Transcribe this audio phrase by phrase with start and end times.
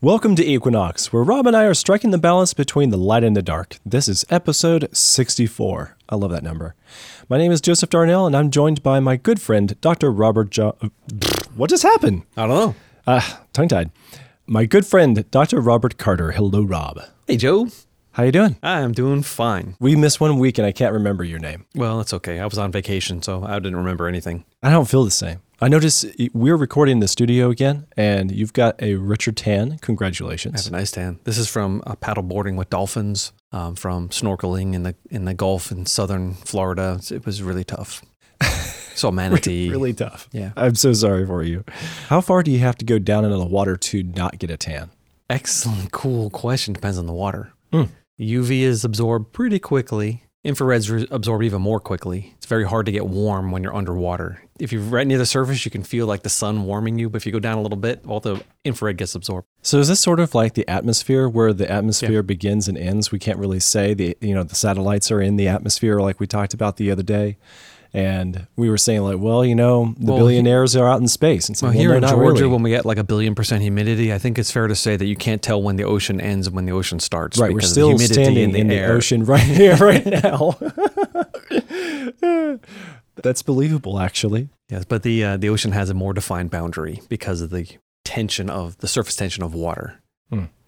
[0.00, 3.36] Welcome to Equinox, where Rob and I are striking the balance between the light and
[3.36, 3.78] the dark.
[3.84, 5.96] This is episode 64.
[6.08, 6.76] I love that number.
[7.28, 10.12] My name is Joseph Darnell, and I'm joined by my good friend, Dr.
[10.12, 10.76] Robert jo-
[11.56, 12.22] What just happened?
[12.36, 12.74] I don't know.
[13.08, 13.90] Ah, tongue tied.
[14.46, 15.60] My good friend, Dr.
[15.60, 16.30] Robert Carter.
[16.30, 17.00] Hello, Rob.
[17.26, 17.66] Hey, Joe.
[18.18, 18.56] How you doing?
[18.64, 19.76] I'm doing fine.
[19.78, 21.66] We missed one week, and I can't remember your name.
[21.76, 22.40] Well, that's okay.
[22.40, 24.44] I was on vacation, so I didn't remember anything.
[24.60, 25.40] I don't feel the same.
[25.60, 26.04] I notice
[26.34, 29.78] we're recording in the studio again, and you've got a richer tan.
[29.82, 30.56] Congratulations.
[30.56, 31.20] I have a nice tan.
[31.22, 35.34] This is from uh, paddle boarding with dolphins, um, from snorkeling in the in the
[35.34, 37.00] Gulf in southern Florida.
[37.12, 38.04] It was really tough.
[38.96, 39.70] Saw manatee.
[39.70, 40.28] Really tough.
[40.32, 40.50] Yeah.
[40.56, 41.62] I'm so sorry for you.
[42.08, 44.56] How far do you have to go down into the water to not get a
[44.56, 44.90] tan?
[45.30, 46.74] Excellent, cool question.
[46.74, 47.52] Depends on the water.
[47.72, 47.84] Hmm.
[48.18, 50.24] UV is absorbed pretty quickly.
[50.44, 52.32] Infrared's re- absorbed even more quickly.
[52.36, 54.42] It's very hard to get warm when you're underwater.
[54.58, 57.10] If you're right near the surface, you can feel like the sun warming you.
[57.10, 59.46] But if you go down a little bit, all the infrared gets absorbed.
[59.62, 63.12] So is this sort of like the atmosphere where the atmosphere begins and ends?
[63.12, 66.26] We can't really say the you know the satellites are in the atmosphere like we
[66.26, 67.36] talked about the other day.
[67.94, 71.48] And we were saying like, well, you know, the Well, billionaires are out in space.
[71.48, 72.46] And so Well, well, here in Georgia, really.
[72.52, 75.06] when we get like a billion percent humidity, I think it's fair to say that
[75.06, 77.38] you can't tell when the ocean ends and when the ocean starts.
[77.38, 80.58] right, we're because of the still humidity standing in the, ocean right here, right now.
[83.22, 84.48] That's believable, actually.
[84.68, 87.66] Yes, but the uh, the ocean has a more defined boundary because of the
[88.04, 90.00] tension of the surface tension of water.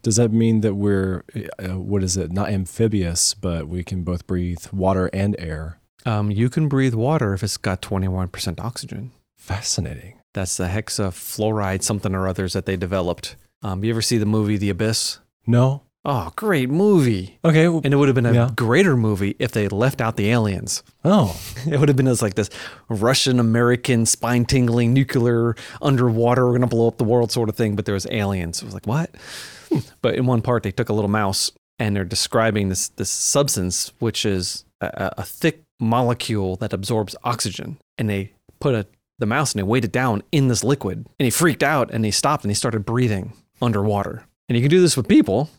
[0.03, 1.23] Does that mean that we're
[1.59, 2.31] uh, what is it?
[2.31, 5.77] Not amphibious, but we can both breathe water and air.
[6.05, 9.11] Um, you can breathe water if it's got twenty one percent oxygen.
[9.37, 10.19] Fascinating.
[10.33, 13.35] That's the hexafluoride something or others that they developed.
[13.63, 15.19] Um, you ever see the movie The Abyss?
[15.45, 15.83] No.
[16.03, 17.37] Oh, great movie!
[17.45, 17.67] Okay.
[17.67, 18.49] well- And it would have been a Yeah.
[18.55, 20.81] greater movie if they left out the aliens.
[21.05, 22.49] oh, It would have been this like this
[22.89, 27.75] Russian American spine tingling nuclear underwater, we're gonna blow up the world sort of thing.
[27.75, 28.61] But there was aliens.
[28.63, 29.11] It was like what?
[30.01, 33.91] But in one part, they took a little mouse and they're describing this this substance,
[33.99, 38.85] which is a- a thick molecule that absorbs oxygen, and they put a
[39.19, 42.03] the mouse and they weighed it down in this liquid, and he freaked out and
[42.05, 44.23] he stopped and he started breathing underwater.
[44.49, 45.49] And you can do this with people,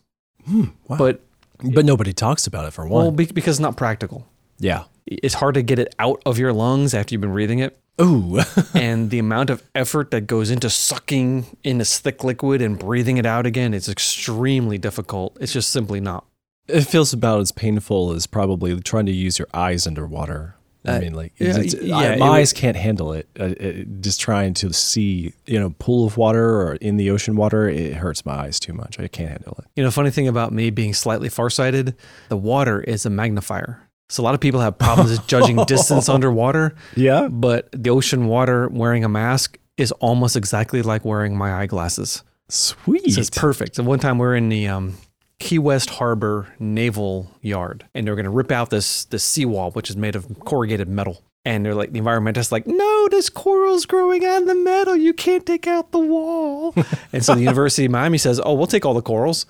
[0.47, 0.97] Hmm, wow.
[0.97, 1.21] but
[1.63, 3.03] but nobody talks about it for one.
[3.03, 4.27] well, because it's not practical.
[4.59, 4.85] yeah.
[5.05, 7.77] It's hard to get it out of your lungs after you've been breathing it.
[8.01, 8.39] Ooh.
[8.75, 13.17] and the amount of effort that goes into sucking in this thick liquid and breathing
[13.17, 15.37] it out again is extremely difficult.
[15.41, 16.25] It's just simply not.
[16.69, 20.55] It feels about as painful as probably trying to use your eyes underwater.
[20.85, 23.29] I Uh, mean, like, yeah, it's, yeah, I- my eyes can't handle it.
[23.39, 24.01] Uh, it.
[24.01, 27.95] Just trying to see, you know, pool of water or in the ocean water, it
[27.95, 28.99] hurts my eyes too much.
[28.99, 29.67] I can't handle it.
[29.77, 31.95] You know, funny thing about me being slightly farsighted,
[32.31, 33.89] the water is a magnifier.
[34.09, 37.29] So a lot of people have problems with judging distance underwater, Yeah.
[37.29, 42.25] but the ocean water wearing a mask is almost exactly like wearing my eyeglasses.
[42.49, 43.13] Sweet.
[43.13, 43.77] So it's perfect.
[43.77, 44.95] So one time we are in the um,
[45.43, 49.91] Key West Harbor Naval Yard, and they're going to rip out this this seawall, which
[49.91, 51.21] is made of corrugated metal.
[51.45, 54.95] And they're like, the environmentalists like, no, there's corals growing on the metal.
[54.95, 56.73] You can't take out the wall.
[57.13, 59.47] and so the University of Miami says, oh, we'll take all the corals.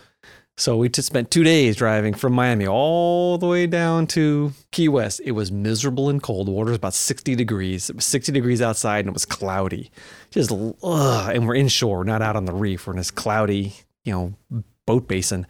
[0.57, 4.89] So we just spent two days driving from Miami all the way down to Key
[4.89, 5.21] West.
[5.23, 6.47] It was miserable and cold.
[6.47, 7.91] The water was about 60 degrees.
[7.91, 9.91] It was 60 degrees outside and it was cloudy.
[10.31, 11.37] Just, ugh.
[11.37, 12.87] And we're inshore, we're not out on the reef.
[12.87, 15.47] We're in this cloudy, you know, boat basin.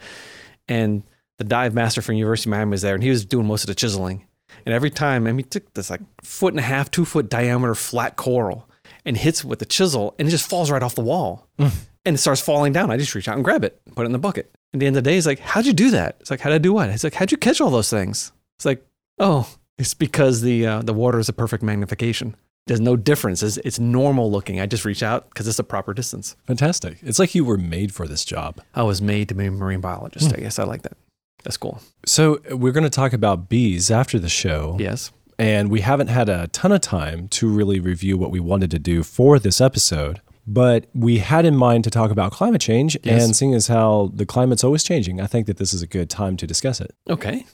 [0.69, 1.03] And
[1.39, 3.69] the dive master from University of Miami was there and he was doing most of
[3.69, 4.27] the chiseling.
[4.67, 7.75] And every time, and he took this like foot and a half, two foot diameter
[7.75, 8.69] flat coral
[9.05, 12.15] and hits it with the chisel and it just falls right off the wall and
[12.15, 12.91] it starts falling down.
[12.91, 14.51] I just reach out and grab it, put it in the bucket.
[14.75, 16.17] At the end of the day, he's like, How'd you do that?
[16.21, 16.91] It's like, How'd I do what?
[16.91, 18.33] It's like, How'd you catch all those things?
[18.59, 18.87] It's like,
[19.19, 22.37] Oh, it's because the uh, the water is a perfect magnification.
[22.67, 23.43] There's no difference.
[23.43, 24.61] It's, it's normal looking.
[24.61, 26.37] I just reach out because it's a proper distance.
[26.47, 26.99] Fantastic.
[27.03, 28.61] It's like you were made for this job.
[28.75, 30.31] I was made to be a marine biologist.
[30.31, 30.37] Hmm.
[30.37, 30.97] I guess I like that.
[31.43, 31.81] That's cool.
[32.07, 34.77] So we're going to talk about bees after the show.
[34.79, 35.11] Yes.
[35.39, 38.79] and we haven't had a ton of time to really review what we wanted to
[38.79, 40.21] do for this episode.
[40.47, 43.25] But we had in mind to talk about climate change, Yes.
[43.25, 46.09] and seeing as how the climate's always changing, I think that this is a good
[46.11, 46.95] time to discuss it.
[47.11, 47.45] Okay.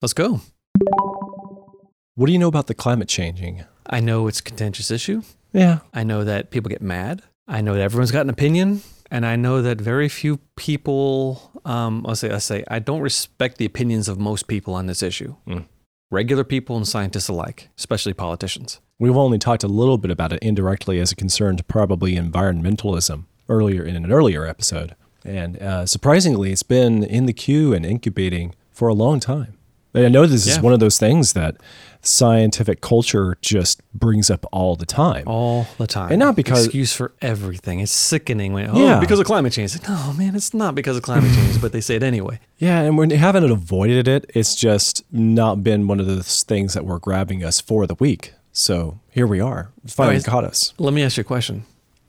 [0.00, 0.40] Let's go.
[2.14, 3.64] What do you know about the climate changing?
[3.86, 5.22] I know it's a contentious issue.
[5.52, 7.22] Yeah, I know that people get mad.
[7.46, 11.60] I know that everyone's got an opinion, and I know that very few people.
[11.64, 15.02] Um, I'll say, I say, I don't respect the opinions of most people on this
[15.02, 15.36] issue.
[15.46, 15.66] Mm.
[16.10, 18.80] Regular people and scientists alike, especially politicians.
[18.98, 23.82] we've only talked a little bit about it indirectly as it concerned probably environmentalism earlier
[23.82, 24.94] in an earlier episode,
[25.24, 29.56] and uh, surprisingly, it's been in the queue and incubating for a long time.
[29.94, 31.56] I know this is one of those things that
[32.06, 35.24] scientific culture just brings up all the time.
[35.26, 36.10] all the time.
[36.12, 37.80] And not because- excuse for everything.
[37.80, 39.00] It's sickening when oh Yeah.
[39.00, 39.72] because of climate change.
[39.78, 42.40] Like, no man, it's not because of climate change, but they say it anyway.
[42.58, 44.30] Yeah, and we haven't avoided it.
[44.34, 48.32] It's just not been one of those things that were grabbing us for the week.
[48.52, 49.72] So here we are.
[49.86, 50.72] Finally caught us.
[50.78, 51.64] Let me ask you a question.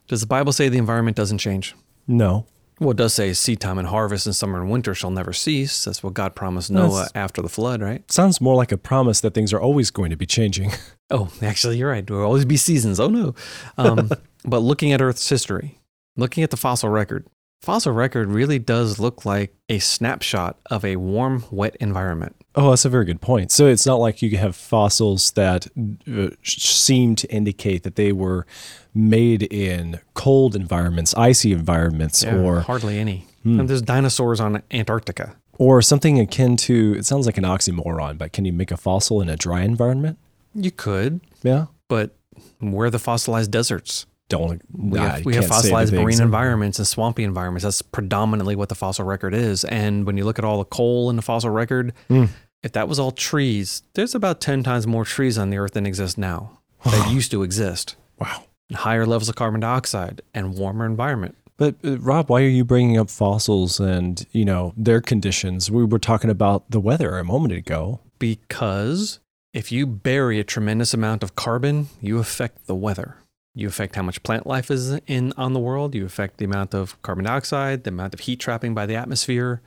[0.07, 1.75] Does the Bible say the environment doesn't change?
[2.07, 2.45] No.
[2.79, 5.85] Well, it does say seed time and harvest and summer and winter shall never cease.
[5.85, 8.09] That's what God promised Noah That's- after the flood, right?
[8.11, 10.71] Sounds more like a promise that things are always going to be changing.
[11.11, 12.05] Oh, actually, you're right.
[12.05, 12.99] There will always be seasons.
[12.99, 13.35] Oh, no.
[13.77, 14.09] Um,
[14.43, 15.79] but looking at Earth's history,
[16.17, 17.27] looking at the fossil record,
[17.65, 22.35] fossil record really does look like a snapshot of a warm, wet environment.
[22.53, 23.51] Oh, that's a very good point.
[23.51, 25.67] So it's not like you have fossils that
[26.09, 28.45] uh, seem to indicate that they were
[28.93, 33.25] made in cold environments, icy environments, Yeah, or hardly any.
[33.43, 35.35] And there's dinosaurs on Antarctica.
[35.59, 36.95] or something akin to.
[36.97, 40.17] It sounds like an oxymoron, but can you make a fossil in a dry environment?
[40.53, 41.65] You could, Yeah.
[41.87, 42.15] but
[42.59, 44.05] where are the fossilized deserts?
[44.27, 44.61] Don't.
[44.75, 47.63] We have, we have can't say that fossilized marine environments and swampy environments.
[47.63, 49.63] That's predominantly what the fossil record is.
[49.65, 52.29] And when you look at all the coal in the fossil record, Mm.
[52.63, 55.85] if that was all trees, there's about 10 times more trees on the earth than
[55.85, 57.95] exist now that used to exist.
[58.19, 58.43] Wow.
[58.73, 61.35] Higher levels of carbon dioxide and warmer environment.
[61.57, 65.69] But uh, Rob, why are you bringing up fossils and you know their conditions?
[65.69, 67.99] We were talking about the weather a moment ago.
[68.17, 69.19] Because
[69.53, 73.17] if you bury a tremendous amount of carbon, you affect the weather.
[73.57, 75.95] You affect how much plant life is in on the world.
[75.95, 79.61] You affect the amount of carbon dioxide, the amount of heat trapping by the atmosphere.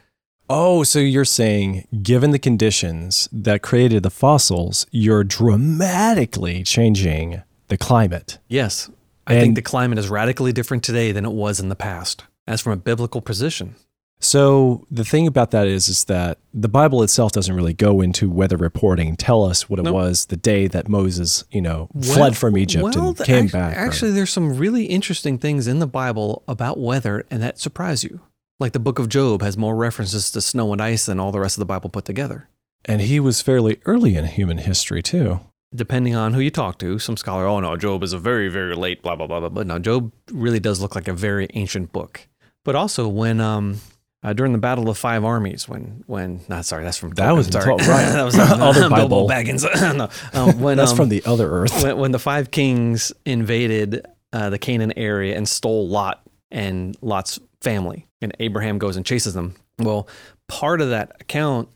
[0.50, 7.76] Oh, so you're saying, given the conditions that created the fossils, you're dramatically changing the
[7.78, 8.38] climate.
[8.48, 8.90] Yes,
[9.26, 12.24] I And- think the climate is radically different today than it was in the past.
[12.46, 13.74] As from a biblical position,
[14.20, 18.28] So the thing about that is, is that the Bible itself doesn't really go into
[18.28, 19.94] weather reporting, tell us what it Nope.
[19.94, 23.76] was the day that Moses, you know, fled from Egypt well, and came act- back.
[23.76, 28.02] or- Actually, there's some really interesting things in the Bible about weather, and that surprise
[28.02, 28.20] you.
[28.58, 31.38] Like the Book of Job has more references to snow and ice than all the
[31.40, 32.48] rest of the Bible put together.
[32.84, 35.40] and he was fairly early in human history too.
[35.74, 38.74] depending on who you talk to, some scholar, oh no, Job is a very, very
[38.74, 39.48] late, blah, blah, blah, blah.
[39.50, 42.26] But no, Job really does look like a very ancient book.
[42.64, 43.80] But also when, um,
[44.22, 47.46] uh, during the Battle of Five Armies, when, when, not sorry, that's from That was
[47.46, 47.66] in sorry.
[47.76, 48.12] Tot- right.
[48.12, 49.28] that was Other Bilbo Bible.
[49.28, 49.96] Baggins.
[49.96, 51.82] no, um, when, That's um, from the other Earth.
[51.82, 57.38] when, when the five kings invaded uh, the Canaan area and stole Lot and Lot's
[57.60, 59.54] family, and Abraham goes and chases them.
[59.78, 60.08] Well,
[60.48, 61.68] part of that account,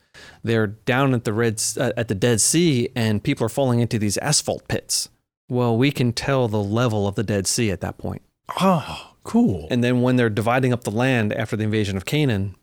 [0.42, 3.98] they're down at the Red uh, at the Dead Sea, and people are falling into
[3.98, 5.08] these asphalt pits.
[5.48, 8.22] Well, we can tell the level of the Dead Sea at that point.
[8.60, 9.66] Oh, cool.
[9.70, 12.56] And then when they're dividing up the land after the invasion of Canaan,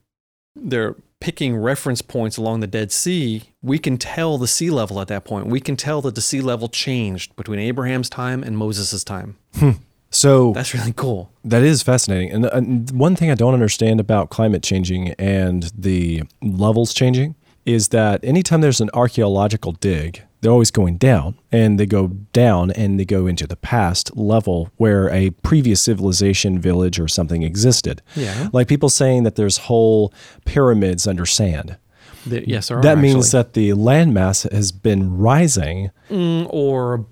[0.55, 3.43] they're picking reference points along the Dead Sea.
[3.61, 5.47] We can tell the sea level at that point.
[5.47, 9.37] We can tell that the sea level changed between Abraham's time and Moses' time.
[9.55, 9.71] Hmm.
[10.09, 11.31] so That's really cool.
[11.43, 12.31] That is fascinating.
[12.31, 17.35] And, and one thing I don't understand about climate changing and the levels changing
[17.65, 22.71] is that anytime there's an archaeological dig, they're always going down and they go down
[22.71, 28.01] and they go into the past level where a previous civilization, village, or something existed.
[28.15, 28.49] Yeah.
[28.53, 30.13] Like people saying that there's whole
[30.45, 31.77] pyramids under sand.
[32.25, 33.37] The- yes, there are that means actually.
[33.43, 35.91] that the landmass has been rising.
[36.09, 37.05] Mm, or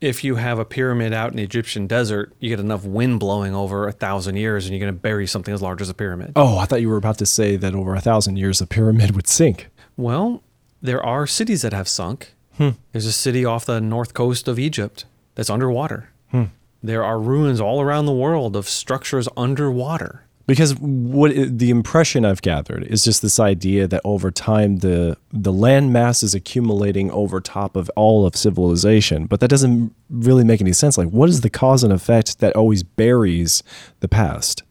[0.00, 3.54] if you have a pyramid out in the Egyptian desert, you get enough wind blowing
[3.54, 6.32] over a thousand years, and you're going to bury something as large as a pyramid.
[6.36, 9.14] Oh, I thought you were about to say that over a thousand years a pyramid
[9.16, 9.70] would sink.
[9.96, 10.42] Well,
[10.82, 12.33] there are cities that have sunk.
[12.56, 12.70] Hmm.
[12.92, 16.10] There's a city off the north coast of Egypt that's underwater.
[16.30, 16.44] Hmm.
[16.82, 20.24] There are ruins all around the world of structures underwater.
[20.46, 25.52] Because what the impression I've gathered is just this idea that over time the the
[25.52, 30.60] land mass is accumulating over top of all of civilization, but that doesn't really make
[30.60, 30.98] any sense.
[30.98, 33.62] Like, what is the cause and effect that always buries
[34.00, 34.63] the past,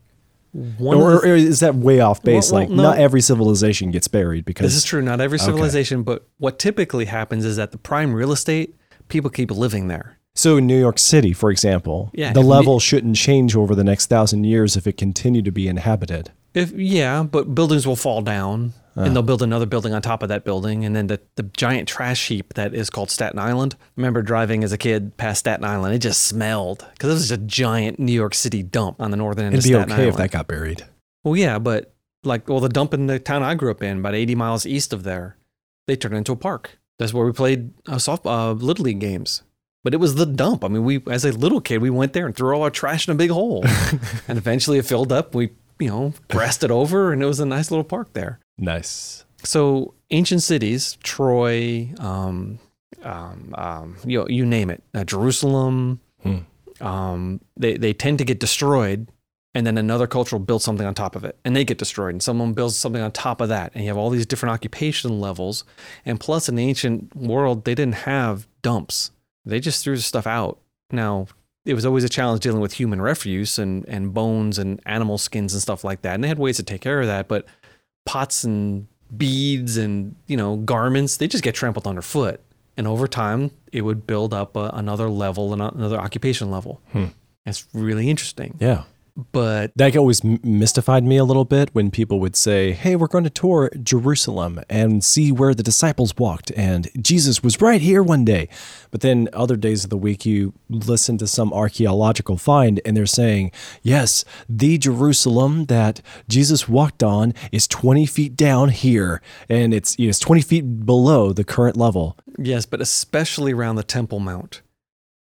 [0.53, 2.51] One or, or is that way off base?
[2.51, 2.83] Well, well, like, no.
[2.83, 5.45] not every civilization gets buried because this is true, not every Okay.
[5.45, 8.75] civilization, but what typically happens is that the prime real estate,
[9.07, 10.17] people keep living there.
[10.35, 14.07] So in New York City, for example, Yeah, the level shouldn't change over the next
[14.07, 16.31] thousand years if it continued to be inhabited.
[16.53, 20.29] If yeah, but buildings will fall down, and they'll build another building on top of
[20.29, 23.75] that building, and then the, the giant trash heap that is called Staten Island.
[23.95, 27.37] remember driving as a kid past Staten Island; it just smelled because it was a
[27.37, 30.09] giant New York City dump on the northern end It'd of be Staten okay Island.
[30.09, 30.83] if that got buried.
[31.23, 34.15] Well, yeah, but like, well, the dump in the town I grew up in, about
[34.15, 35.37] 80 miles east of there,
[35.87, 36.77] they turned it into a park.
[36.99, 39.43] That's where we played uh, soft uh, little league games.
[39.83, 40.63] But it was the dump.
[40.63, 43.07] I mean, we as a little kid, we went there and threw all our trash
[43.07, 43.65] in a big hole,
[44.29, 45.35] and eventually it filled up.
[45.35, 48.39] We, you know, grassed it over, and it was a nice little park there.
[48.57, 49.25] Nice.
[49.43, 52.59] So ancient cities, Troy, um,
[53.03, 56.37] um, um, you know, you name it, uh, Jerusalem, Hmm.
[56.79, 59.09] um, they they tend to get destroyed,
[59.53, 62.13] and then another culture will build something on top of it, and they get destroyed,
[62.13, 65.19] and someone builds something on top of that, and you have all these different occupation
[65.19, 65.65] levels,
[66.05, 69.11] and plus in the ancient world they didn't have dumps;
[69.43, 70.59] they just threw stuff out.
[70.91, 71.27] Now
[71.65, 75.51] it was always a challenge dealing with human refuse and and bones and animal skins
[75.53, 77.45] and stuff like that, and they had ways to take care of that, but
[78.05, 82.41] pots and beads and you know garments they just get trampled underfoot
[82.77, 87.05] and over time it would build up a, another level and another occupation level Hmm.
[87.45, 88.83] it's really interesting Yeah.
[89.15, 93.23] But That always mystified me a little bit when people would say, Hey, we're going
[93.23, 98.25] to tour Jerusalem and see where the disciples walked, and Jesus was right here one
[98.25, 98.49] day.
[98.91, 103.05] But then other days of the week, you listen to some archaeological find, and they're
[103.05, 103.51] saying,
[103.81, 110.19] Yes, the Jerusalem that Jesus walked on is 20 feet down here, and it's, it's
[110.19, 112.17] 20 feet below the current level.
[112.37, 114.61] yes but especially around the temple mount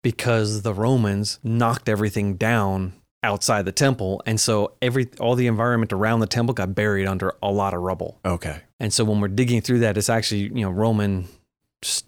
[0.02, 5.92] because the romans knocked everything down outside the temple and so every all the environment
[5.92, 8.60] around the temple got buried under a lot of rubble Okay.
[8.80, 11.28] and so when we're digging through that it's actually you know roman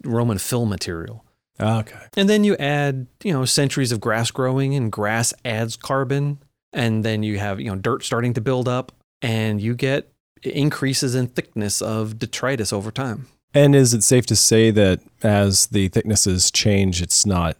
[0.03, 1.23] roman fill material
[1.57, 1.95] Okay.
[2.17, 6.39] And then you add, you know, centuries of grass growing and grass adds carbon.
[6.73, 8.91] And then you have, you know, dirt starting to build up
[9.21, 10.11] and you get
[10.43, 13.27] increases in thickness of detritus over time.
[13.53, 17.55] And is it safe to say that as the thicknesses change, it's not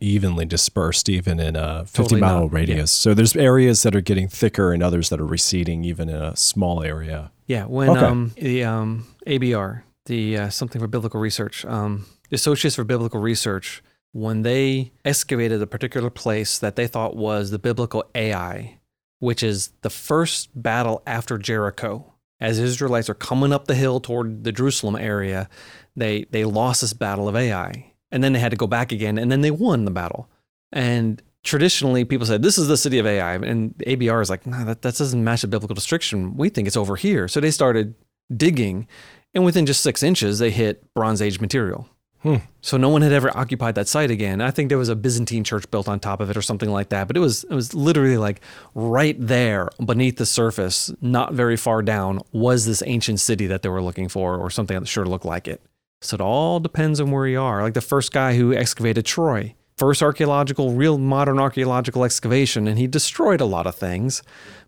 [0.00, 2.56] evenly dispersed even in a 50 Totally mile not, yeah.
[2.58, 2.92] radius?
[2.92, 6.36] So there's areas that are getting thicker and others that are receding even in a
[6.36, 7.30] small area.
[7.46, 7.64] Yeah.
[7.66, 8.04] When Okay.
[8.04, 13.20] um, the um, ABR, the uh, something for biblical research, um, the Associates for Biblical
[13.20, 18.78] Research, when they excavated a particular place that they thought was the biblical Ai,
[19.18, 24.44] which is the first battle after Jericho, as Israelites are coming up the hill toward
[24.44, 25.48] the Jerusalem area,
[25.96, 29.18] they they lost this battle of Ai, and then they had to go back again,
[29.18, 30.30] and then they won the battle.
[30.72, 34.64] And traditionally, people said this is the city of Ai, and ABR is like, no,
[34.64, 36.36] that, that doesn't match the biblical description.
[36.36, 37.26] We think it's over here.
[37.26, 37.96] So they started
[38.34, 38.86] digging,
[39.34, 41.88] and within just six inches, they hit Bronze Age material.
[42.22, 42.36] Hmm.
[42.62, 44.40] So no one had ever occupied that site again.
[44.40, 46.90] I think there was a Byzantine church built on top of it or something like
[46.90, 48.40] that, but it was it was literally like
[48.74, 53.68] right there beneath the surface, not very far down, was this ancient city that they
[53.68, 55.60] were looking for or something that sure looked like it.
[56.04, 57.62] So it all depends on where you are.
[57.62, 62.86] Like the first guy who excavated Troy, first archaeological, real modern archaeological excavation, and he
[62.86, 64.22] destroyed a lot of things.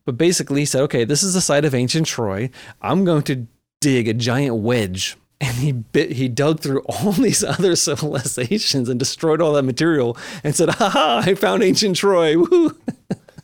[0.06, 2.50] But basically, he said, okay, this is the site of ancient Troy.
[2.80, 3.46] I'm going to
[3.80, 5.16] dig a giant wedge.
[5.38, 10.16] And he bit, he dug through all these other civilizations and destroyed all that material
[10.42, 11.22] and said, "Ha ha!
[11.26, 12.74] I found ancient Troy." Woo!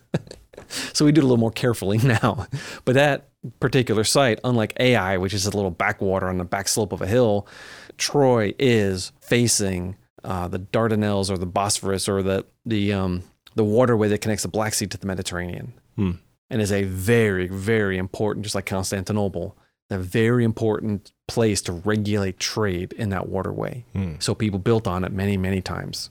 [0.94, 2.46] so we do it a little more carefully now.
[2.86, 3.28] But that
[3.60, 7.06] particular site, unlike Ai, which is a little backwater on the back slope of a
[7.06, 7.46] hill,
[7.98, 13.22] Troy is facing uh, the Dardanelles or the Bosphorus or the the um,
[13.54, 16.12] the waterway that connects the Black Sea to the Mediterranean, Hmm.
[16.50, 19.56] and is a very very important, just like Constantinople,
[19.90, 23.84] a very important place to regulate trade in that waterway.
[23.94, 24.14] Hmm.
[24.20, 26.10] So people built on it many many times.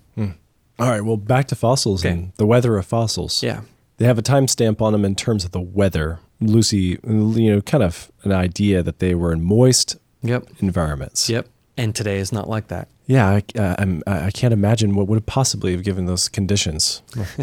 [0.80, 2.12] All right, well, back to fossils Okay.
[2.14, 3.44] and the weather of fossils.
[3.44, 3.62] Yeah.
[3.98, 6.18] They have a timestamp on them in terms of the weather.
[6.40, 10.48] Lucy, you know, kind of an idea that they were in moist Yep.
[10.60, 11.30] environments.
[11.30, 11.48] Yep.
[11.82, 12.90] And today is not like that.
[13.08, 16.30] Yeah, I, uh, I'm, I I can't imagine what would have possibly have given those
[16.30, 17.02] conditions.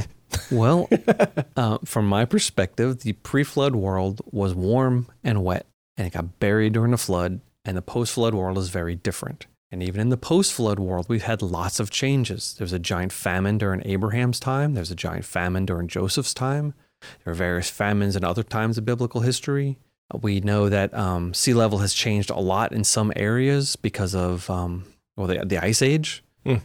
[0.51, 0.91] Well,
[1.57, 5.67] uh, from my perspective, the pre-flood world was warm and wet,
[5.97, 7.41] and it got buried during the flood.
[7.65, 9.47] And the post-flood world is very different.
[9.71, 12.55] And even in the post-flood world, we've had lots of changes.
[12.55, 14.75] There was a giant famine during Abraham's time.
[14.75, 16.75] There's a giant famine during Joseph's time.
[17.25, 19.79] There are various famines in other times of biblical history.
[20.15, 24.49] We know that um, sea level has changed a lot in some areas because of
[24.49, 24.85] um,
[25.17, 26.23] well, the, the ice age.
[26.45, 26.57] Hmm.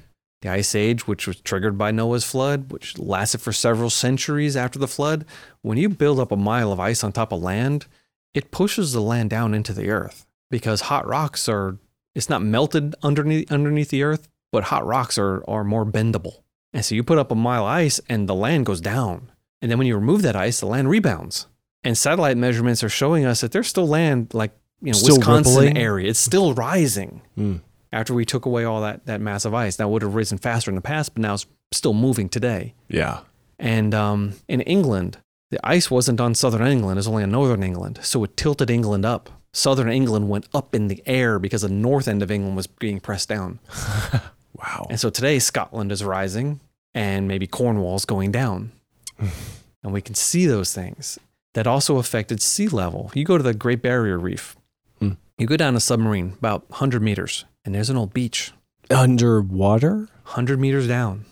[0.41, 4.77] The ice age, which was triggered by Noah's flood, which lasted for several centuries after
[4.77, 5.25] the flood.
[5.61, 7.87] When you build up a mile of ice on top of land,
[8.33, 11.77] it pushes the land down into the earth because hot rocks are
[12.13, 16.43] it's not melted underneath underneath the earth, but hot rocks are are more bendable.
[16.73, 19.31] And so you put up a mile of ice and the land goes down.
[19.61, 21.47] And then when you remove that ice, the land rebounds.
[21.83, 25.53] And satellite measurements are showing us that there's still land like you know Still Wisconsin
[25.55, 25.77] rippling?
[25.77, 26.09] area.
[26.09, 27.55] It's still rising Hmm.
[27.91, 29.77] after we took away all that that massive ice.
[29.79, 32.73] Now it would have risen faster in the past, but now it's still moving today.
[32.87, 33.19] Yeah.
[33.59, 35.17] And um, in England,
[35.51, 37.99] the ice wasn't on southern England, it's only on northern England.
[38.01, 39.29] So it tilted England up.
[39.53, 42.99] Southern England went up in the air because the north end of England was being
[42.99, 43.59] pressed down.
[44.55, 44.85] Wow.
[44.89, 46.59] And so today, Scotland is rising
[46.93, 48.71] and maybe Cornwall's going down.
[49.19, 51.17] and we can see those things.
[51.53, 53.11] That also affected sea level.
[53.13, 54.55] You go to the Great Barrier Reef,
[54.99, 55.11] Hmm.
[55.37, 58.51] You go down a submarine about 100 meters, and there's an old beach.
[58.89, 60.09] Underwater?
[60.23, 61.25] 100 meters down,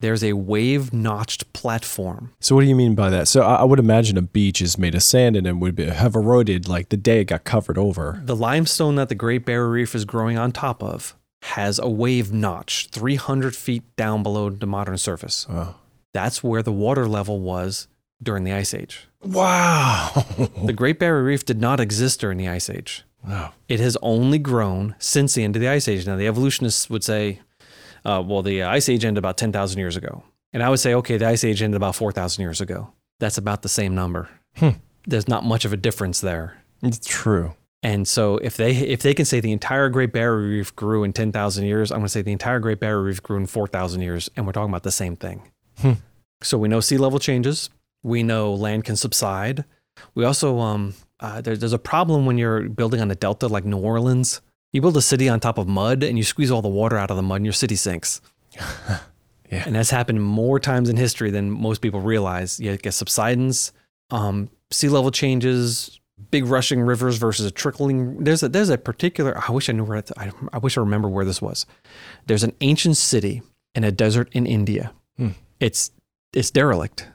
[0.00, 2.32] there's a wave notched platform.
[2.40, 3.28] So what do you mean by that?
[3.28, 5.86] So I, I would imagine a beach is made of sand and it would be,
[5.86, 8.20] have eroded like the day it got covered over.
[8.24, 12.32] The limestone that the Great Barrier Reef is growing on top of has a wave
[12.32, 15.46] notch 300 feet down below the modern surface.
[15.48, 15.74] Oh.
[16.14, 17.88] That's where the water level was
[18.22, 19.08] during the Ice Age.
[19.26, 20.24] Wow.
[20.64, 23.04] The Great Barrier Reef did not exist during the Ice Age.
[23.26, 23.52] wow.
[23.68, 26.06] It has only grown since the end of the Ice Age.
[26.06, 27.40] Now, the evolutionists would say,
[28.04, 30.22] uh, well, the Ice Age ended about 10,000 years ago.
[30.52, 32.92] And I would say, okay, the Ice Age ended about 4,000 years ago.
[33.18, 34.28] That's about the same number.
[34.56, 34.70] Hmm.
[35.06, 36.58] There's not much of a difference there.
[36.82, 37.54] It's true.
[37.82, 41.12] And so if they if they can say the entire Great Barrier Reef grew in
[41.12, 44.28] 10,000 years, I'm going to say the entire Great Barrier Reef grew in 4,000 years
[44.36, 45.50] and we're talking about the same thing.
[45.78, 45.92] Hmm.
[46.42, 47.70] So we know sea level changes,
[48.06, 49.64] we know land can subside.
[50.14, 53.64] We also um uh, there, there's a problem when you're building on a delta like
[53.64, 54.42] New Orleans.
[54.72, 57.10] You build a city on top of mud and you squeeze all the water out
[57.10, 58.20] of the mud and your city sinks.
[59.50, 59.62] Yeah.
[59.64, 62.58] And that's happened more times in history than most people realize.
[62.58, 63.72] You get subsidence,
[64.10, 68.24] um, sea level changes, big rushing rivers versus a trickling.
[68.24, 69.40] There's a there's a particular.
[69.48, 69.98] I wish I knew where.
[69.98, 71.64] It, I, I wish I remember where this was.
[72.26, 73.42] There's an ancient city
[73.74, 74.92] in a desert in India.
[75.16, 75.30] Hmm.
[75.60, 75.92] It's
[76.32, 77.06] it's derelict.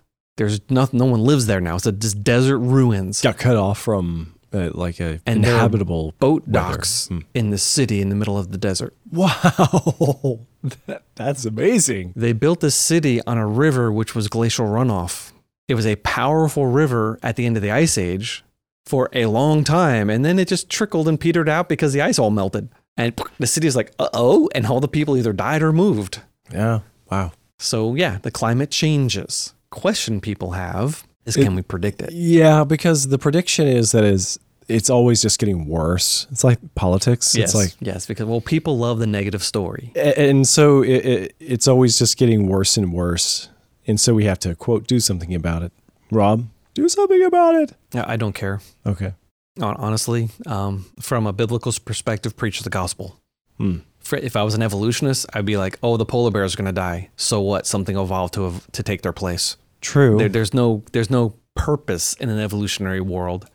[0.42, 1.00] There's nothing.
[1.00, 1.76] No one lives there now.
[1.76, 3.22] It's a, just desert ruins.
[3.22, 6.52] Got cut off from uh, like a And inhabitable Boat weather.
[6.76, 7.20] docks Hmm.
[7.34, 8.94] in the city in the middle of the desert.
[9.12, 10.40] Wow.
[10.86, 12.14] That- that's amazing.
[12.16, 15.32] They built this city on a river which was glacial runoff.
[15.68, 18.44] It was a powerful river at the end of the ice age
[18.86, 22.20] for a long time, and then it just trickled and petered out because the ice
[22.20, 22.70] all melted.
[22.98, 26.22] And the city is like, uh oh, and all the people either died or moved.
[26.54, 26.82] Yeah.
[27.10, 27.32] Wow.
[27.58, 29.54] So yeah, the climate changes.
[29.72, 32.12] Question people have is It- can we predict it?
[32.14, 36.28] Yeah, because the prediction is that is it's always just getting worse.
[36.32, 37.36] It's like politics.
[37.36, 39.92] Yes, It's like yes, because well, people love the negative story.
[39.96, 43.50] And so it, it, it's always just getting worse and worse
[43.88, 45.72] and so we have to quote do something about it
[46.12, 48.60] rob do something about it Yeah, I don't care.
[48.86, 49.14] okay
[49.60, 53.18] Honestly, um, from a biblical perspective, preach the gospel.
[53.58, 53.80] Hmm.
[54.12, 56.66] For- If I was an evolutionist, I'd be like, "Oh, the polar bears are going
[56.66, 57.10] to die.
[57.16, 57.66] So what?
[57.66, 62.14] Something evolved to ev- to take their place." true There, there's no there's no purpose
[62.20, 63.46] in an evolutionary world,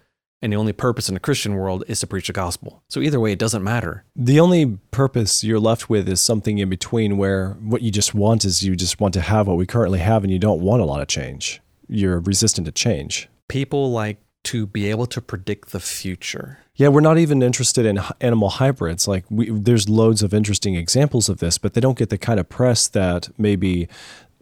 [0.43, 2.83] and the only purpose in a Christian world is to preach the gospel.
[2.89, 4.05] So either way, it doesn't matter.
[4.17, 8.45] the only purpose you're left with is something in between where what you just want
[8.47, 10.87] is you just want to have what we currently have and you don't want a
[10.87, 14.17] lot of change you're resistant to change People like
[14.47, 16.59] to be able to predict the future.
[16.77, 21.29] yeah we're not even interested in animal hybrids like we, there's loads of interesting examples
[21.29, 23.89] of this but they don't get the kind of press that maybe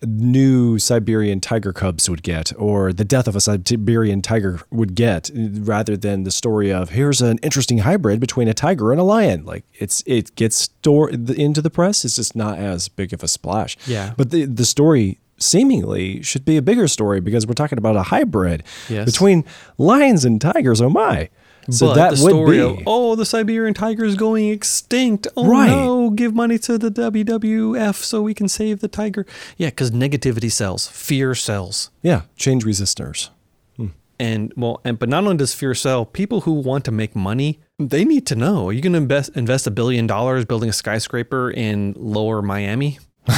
[0.06, 5.30] new Siberian tiger cubs would get, or the death of a Siberian tiger would get,
[5.34, 9.44] rather than the story of here's an interesting hybrid between a tiger and a lion.
[9.44, 12.04] Like it's it gets stored into the press.
[12.04, 13.76] It's just not as big of a splash.
[13.86, 14.12] Yeah.
[14.16, 18.02] But the the story seemingly should be a bigger story because we're talking about a
[18.04, 19.04] hybrid Yes.
[19.06, 19.44] between
[19.78, 20.80] lions and tigers.
[20.80, 21.28] Oh my!
[21.70, 25.26] So but that would be of oh the Siberian tiger is going extinct.
[25.36, 25.68] Oh Right.
[25.70, 29.24] no, give money to the WWF so we can save the tiger.
[29.56, 33.30] Yeah, because negativity sells, fear sells, yeah change resistors.
[33.76, 33.86] Hmm.
[34.20, 37.60] and well, and but not only does fear sell, people who want to make money
[37.78, 40.72] they need to know: Are you going to invest invest a billion dollars building a
[40.72, 42.98] skyscraper in Lower Miami?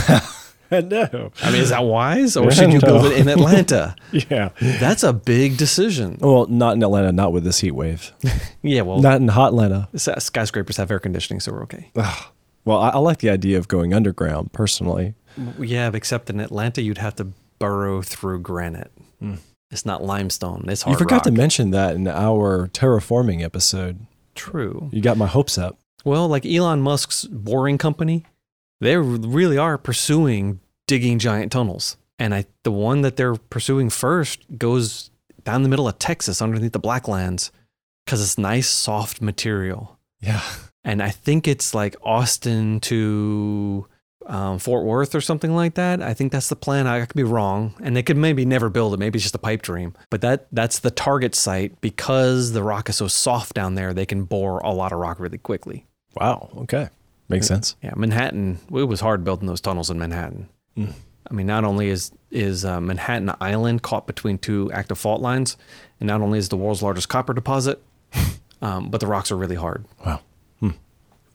[0.70, 1.32] no.
[1.42, 3.94] I mean, is that wise, or should you build it in Atlanta?
[4.12, 4.50] Yeah.
[4.60, 6.18] That's a big decision.
[6.20, 8.12] Well, not in Atlanta, not with this heat wave.
[8.62, 9.88] Yeah, well, Not in hot Atlanta.
[9.96, 11.90] skyscrapers have air conditioning, so we're okay.
[12.64, 15.14] Well, I, I like the idea of going underground personally.
[15.58, 18.90] Yeah, except in Atlanta, you'd have to burrow through granite.
[19.20, 19.34] Hmm.
[19.70, 20.64] It's not limestone.
[20.68, 24.06] It's hard you forgot to mention that in our terraforming episode.
[24.34, 24.88] True.
[24.92, 25.78] You got my hopes up.
[26.04, 28.24] Well, like Elon Musk's boring company,
[28.80, 31.96] they really are pursuing digging giant tunnels.
[32.18, 35.10] And I, the one that they're pursuing first goes
[35.44, 37.50] down the middle of Texas underneath the Blacklands
[38.04, 39.98] because it's nice, soft material.
[40.20, 40.42] Yeah.
[40.84, 43.86] and I think it's like Austin to
[44.26, 46.02] um, Fort Worth or something like that.
[46.02, 46.86] I think that's the plan.
[46.86, 48.98] I could be wrong, and they could maybe never build it.
[48.98, 49.94] Maybe it's just a pipe dream.
[50.10, 53.94] But that that's the target site because the rock is so soft down there.
[53.94, 55.86] They can bore a lot of rock really quickly.
[56.14, 56.50] Wow.
[56.58, 56.88] Okay.
[57.28, 57.74] Makes sense.
[57.82, 58.58] Yeah, Manhattan.
[58.72, 60.48] It was hard building those tunnels in Manhattan.
[60.76, 60.92] Mm.
[61.28, 65.56] I mean, not only is is uh, Manhattan Island caught between two active fault lines,
[66.00, 67.82] and not only is the world's largest copper deposit,
[68.62, 69.84] um, but the rocks are really hard.
[70.04, 70.20] Wow.
[70.60, 70.70] Hmm.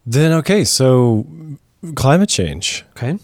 [0.06, 0.64] Then, okay.
[0.64, 1.28] So,
[1.96, 2.86] climate change.
[2.92, 3.18] Okay.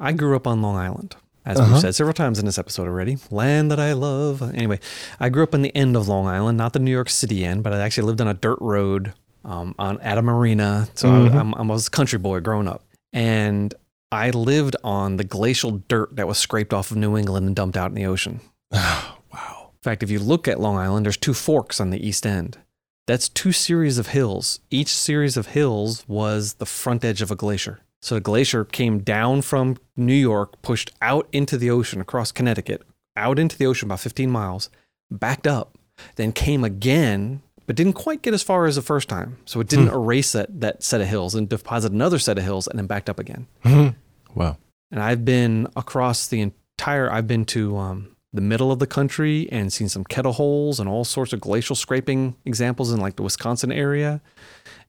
[0.00, 1.72] I grew up on Long Island, as Uh-huh.
[1.74, 3.18] we've said several times in this episode already.
[3.30, 4.42] Land that I love.
[4.54, 4.80] Anyway,
[5.20, 7.62] I grew up on the end of Long Island, not the New York City end,
[7.62, 9.12] but I actually lived on a dirt road
[9.44, 10.88] um, on at a marina.
[10.94, 11.34] So Mhm.
[11.34, 13.74] I, I'm, I was a country boy growing up, and
[14.10, 17.76] I lived on the glacial dirt that was scraped off of New England and dumped
[17.76, 18.40] out in the ocean.
[18.72, 19.16] wow.
[19.32, 22.58] In fact, if you look at Long Island, there's two forks on the east end.
[23.06, 24.60] That's two series of hills.
[24.70, 27.80] Each series of hills was the front edge of a glacier.
[28.00, 32.82] So the glacier came down from New York, pushed out into the ocean across Connecticut,
[33.16, 34.70] out into the ocean about 15 miles,
[35.10, 35.76] backed up,
[36.16, 39.38] then came again, but didn't quite get as far as the first time.
[39.44, 42.66] So it didn't erase that, that set of hills and deposit another set of hills
[42.66, 43.46] and then backed up again.
[44.34, 44.56] wow.
[44.90, 49.48] And I've been across the entire, I've been to um, the middle of the country
[49.52, 53.22] and seen some kettle holes and all sorts of glacial scraping examples in like the
[53.22, 54.20] Wisconsin area.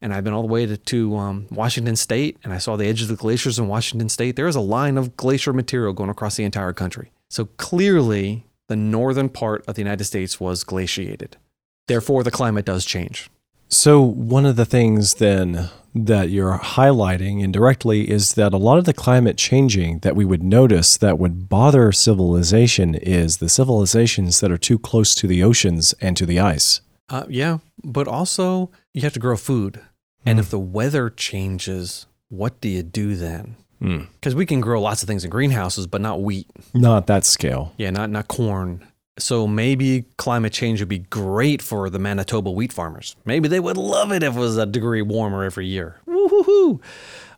[0.02, 2.88] And I've been all the way to, to um, Washington State and I saw the
[2.88, 4.36] edge of the glaciers in Washington State.
[4.36, 7.12] There is a line of glacier material going across the entire country.
[7.30, 11.38] So clearly, the northern part of the United States was glaciated.
[11.88, 13.30] Therefore, the climate does change.
[13.68, 18.86] So, one of the things then that you're highlighting indirectly is that a lot of
[18.86, 24.52] the climate changing that we would notice that would bother civilization is the civilizations that
[24.52, 26.82] are too close to the oceans and to the ice.
[27.10, 29.82] Uh, yeah, but also you have to grow food.
[30.26, 30.42] And Mm.
[30.42, 33.56] if the weather changes, what do you do then?
[33.82, 34.08] Mm.
[34.14, 36.48] Because we can grow lots of things in greenhouses, but not wheat.
[36.74, 37.74] Not that scale.
[37.78, 38.84] Yeah, not not corn.
[39.18, 43.16] So maybe climate change would be great for the Manitoba wheat farmers.
[43.26, 45.98] Maybe they would love it if it was a degree warmer every year.
[46.08, 46.82] Woo-hoo-hoo.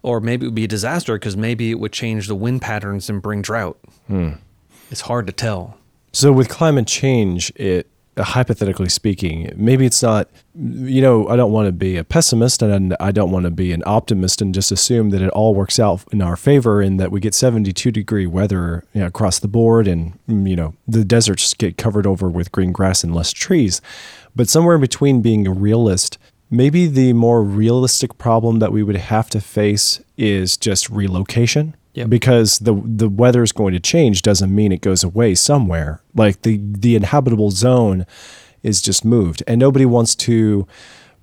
[0.01, 3.09] Or maybe it would be a disaster because maybe it would change the wind patterns
[3.09, 3.77] and bring drought.
[4.07, 4.33] Hmm.
[4.89, 5.77] It's hard to tell.
[6.13, 11.67] So, with climate change, it hypothetically speaking, maybe it's not, you know, I don't want
[11.67, 15.09] to be a pessimist and I don't want to be an optimist and just assume
[15.09, 18.85] that it all works out in our favor and that we get 72 degree weather
[18.93, 22.51] you know, across the board and, mm, you know, the deserts get covered over with
[22.51, 23.81] green grass and less trees.
[24.35, 26.17] But somewhere in between being a realist,
[26.49, 32.09] maybe the more realistic problem that we would have to face is just relocation Yep.
[32.09, 36.01] because the the weather is going to change doesn't mean it goes away somewhere.
[36.13, 38.05] Like the the inhabitable zone
[38.63, 40.67] is just moved, and nobody wants to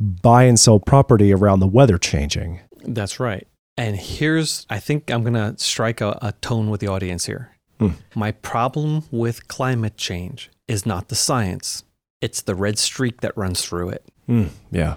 [0.00, 2.60] buy and sell property around the weather changing.
[2.84, 3.46] That's right.
[3.76, 7.56] And here's, I think I'm going to strike a, a tone with the audience here.
[7.78, 7.90] Hmm.
[8.14, 11.84] My problem with climate change is not the science,
[12.20, 14.04] it's the red streak that runs through it.
[14.28, 14.96] Mm, yeah.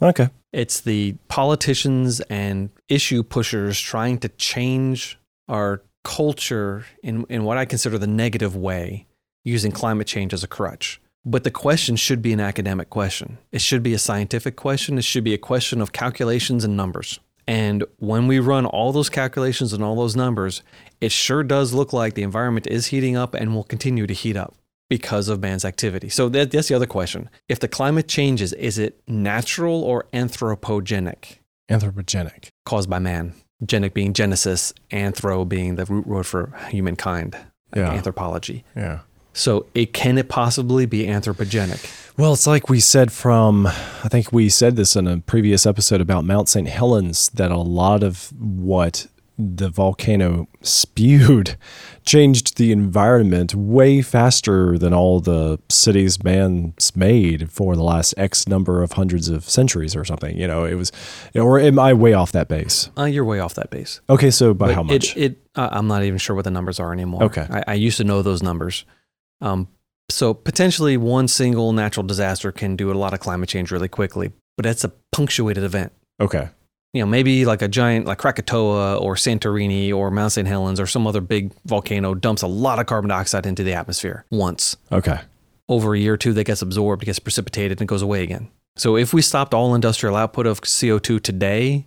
[0.00, 0.28] Okay.
[0.52, 7.64] It's the politicians and issue pushers trying to change our culture in, in what I
[7.64, 9.06] consider the negative way,
[9.44, 11.00] using climate change as a crutch.
[11.24, 13.38] But the question should be an academic question.
[13.52, 14.98] It should be a scientific question.
[14.98, 17.20] It should be a question of calculations and numbers.
[17.46, 20.62] And when we run all those calculations and all those numbers,
[21.00, 24.36] it sure does look like the environment is heating up and will continue to heat
[24.36, 24.54] up
[24.96, 26.10] because of man's activity.
[26.10, 27.30] So that, that's the other question.
[27.48, 31.38] If the climate changes, is it natural or anthropogenic
[31.70, 32.50] Anthropogenic.
[32.66, 33.32] caused by man?
[33.64, 37.90] Genic being Genesis, anthro being the root word for humankind, like Yeah.
[37.92, 38.64] anthropology.
[38.76, 38.98] Yeah.
[39.32, 41.80] So it can it possibly be anthropogenic?
[42.18, 46.02] Well, it's like we said from, I think we said this in a previous episode
[46.02, 46.68] about Mount St.
[46.68, 49.06] Helens, that a lot of what
[49.56, 51.56] the volcano spewed
[52.04, 58.48] changed the environment way faster than all the cities man's made for the last X
[58.48, 60.36] number of hundreds of centuries or something.
[60.36, 60.92] You know, it was,
[61.34, 62.90] or am I way off that base?
[62.96, 64.00] Uh, you're way off that base.
[64.08, 65.16] Okay, so by But how much?
[65.16, 67.24] It, it uh, I'm not even sure what the numbers are anymore.
[67.24, 67.46] Okay.
[67.48, 68.84] I, I used to know those numbers.
[69.40, 69.68] Um,
[70.08, 74.32] so potentially one single natural disaster can do a lot of climate change really quickly,
[74.56, 75.92] but that's a punctuated event.
[76.20, 76.50] okay.
[76.92, 80.46] You know, maybe like a giant like Krakatoa or Santorini or Mount St.
[80.46, 84.26] Helens or some other big volcano dumps a lot of carbon dioxide into the atmosphere
[84.30, 84.76] once.
[84.90, 85.20] Okay.
[85.70, 88.50] Over a year or two, that gets absorbed, gets precipitated, and goes away again.
[88.76, 91.86] So if we stopped all industrial output of CO2 today,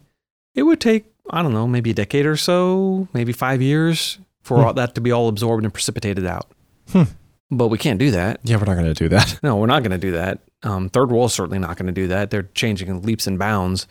[0.56, 4.58] it would take, I don't know, maybe a decade or so, maybe five years for
[4.58, 4.64] Hmm.
[4.66, 6.48] all that to be all absorbed and precipitated out.
[6.92, 7.04] Hmm.
[7.52, 8.40] But we can't do that.
[8.44, 9.40] Yeah, we're not going to do that.
[9.44, 10.40] No, we're not going to do that.
[10.64, 12.32] Um, Third world certainly not going to do that.
[12.32, 13.86] They're changing in leaps and bounds.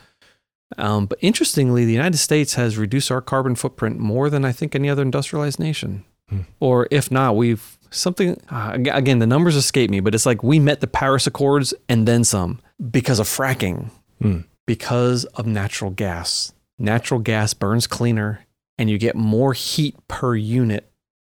[0.79, 4.75] Um, but interestingly, the United States has reduced our carbon footprint more than I think
[4.75, 6.05] any other industrialized nation.
[6.29, 6.41] Hmm.
[6.61, 10.59] Or if not, we've something, uh, again, the numbers escape me, but it's like we
[10.59, 14.41] met the Paris Accords and then some because of fracking, Hmm.
[14.67, 16.53] because of natural gas.
[16.79, 18.41] Natural gas burns cleaner
[18.79, 20.91] and you get more heat per unit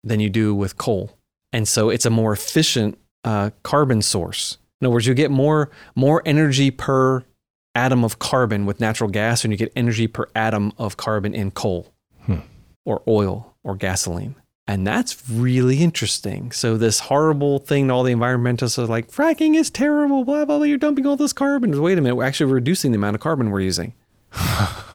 [0.04, 1.18] than you do with coal.
[1.54, 4.58] And so it's a more efficient uh, carbon source.
[4.80, 7.24] In other words, you get more more energy per
[7.78, 11.52] atom of carbon with natural gas, and you get energy per atom of carbon in
[11.52, 11.94] coal,
[12.26, 12.40] Hmm.
[12.86, 14.36] or oil, or gasoline.
[14.70, 16.52] And that's really interesting.
[16.52, 20.66] So this horrible thing, all the environmentalists are like, fracking is terrible, blah, blah, blah,
[20.66, 21.80] you're dumping all this carbon.
[21.82, 23.94] Wait a minute, we're actually reducing the amount of carbon we're using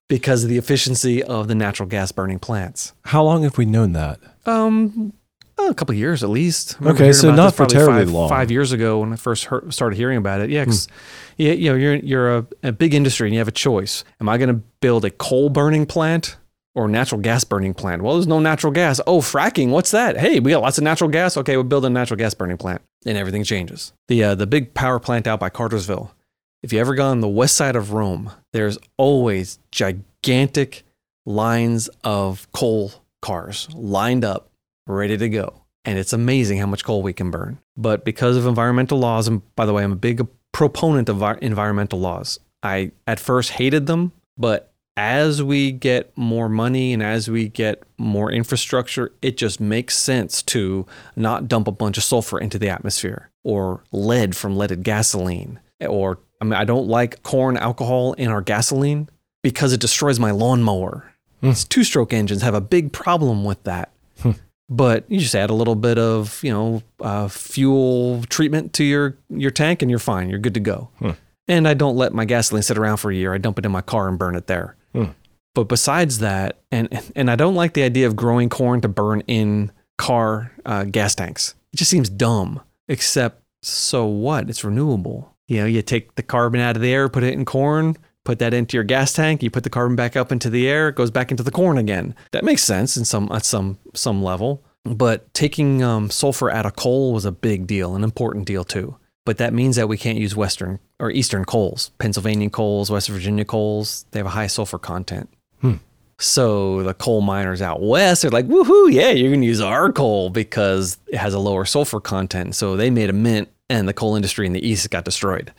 [0.08, 2.92] because of the efficiency of the natural gas burning plants.
[3.06, 4.18] How long have we known that?
[4.44, 5.14] Um,
[5.58, 6.76] a couple of years at least.
[6.82, 8.28] Okay, so not for terribly five, long.
[8.28, 10.88] Five years ago, when I first heard, started hearing about it, yeah, 'cause,
[11.36, 14.04] yeah, you know, you're you're a, a big industry and you have a choice.
[14.20, 16.36] Am I going to build a coal burning plant
[16.74, 18.02] or natural gas burning plant?
[18.02, 19.00] Well, there's no natural gas.
[19.06, 20.16] Oh, fracking, what's that?
[20.16, 21.36] Hey, we got lots of natural gas.
[21.36, 23.92] Okay, we'll build a natural gas burning plant, and everything changes.
[24.08, 26.14] The uh, the big power plant out by Cartersville.
[26.62, 30.84] If you ever gone on the west side of Rome, there's always gigantic
[31.26, 34.50] lines of coal cars lined up,
[34.86, 35.62] ready to go.
[35.84, 37.58] And it's amazing how much coal we can burn.
[37.76, 41.38] But because of environmental laws, and by the way, I'm a big proponent of vi-
[41.42, 42.38] environmental laws.
[42.62, 47.82] I at first hated them, but as we get more money and as we get
[47.98, 50.86] more infrastructure, it just makes sense to
[51.16, 55.60] not dump a bunch of sulfur into the atmosphere or lead from leaded gasoline.
[55.80, 59.08] Or, I mean, I don't like corn alcohol in our gasoline
[59.42, 61.12] because it destroys my lawnmower.
[61.40, 61.48] Hmm.
[61.50, 63.91] It's two stroke engines have a big problem with that.
[64.68, 69.18] But you just add a little bit of, you know, uh, fuel treatment to your,
[69.28, 70.30] your tank and you're fine.
[70.30, 70.88] You're good to go.
[71.48, 73.34] And I don't let my gasoline sit around for a year.
[73.34, 74.76] I dump it in my car and burn it there.
[75.54, 79.20] But besides that, and and I don't like the idea of growing corn to burn
[79.26, 81.54] in car uh, gas tanks.
[81.74, 82.62] It just seems dumb.
[82.88, 84.48] Except, so what?
[84.48, 85.36] It's renewable.
[85.48, 88.38] You know, you take the carbon out of the air, put it in corn, put
[88.38, 89.42] that into your gas tank.
[89.42, 91.78] You put the carbon back up into the air, it goes back into the corn
[91.78, 92.14] again.
[92.32, 94.64] That makes sense in some at some some level.
[94.84, 98.96] But taking um, sulfur out of coal was a big deal, an important deal too.
[99.24, 101.92] But that means that we can't use Western or Eastern coals.
[101.98, 105.28] Pennsylvania coals, West Virginia coals, they have a high sulfur content.
[106.18, 109.92] So the coal miners out west are like, woohoo, yeah, you're going to use our
[109.92, 112.54] coal because it has a lower sulfur content.
[112.54, 115.52] So they made a mint and the coal industry in the east got destroyed.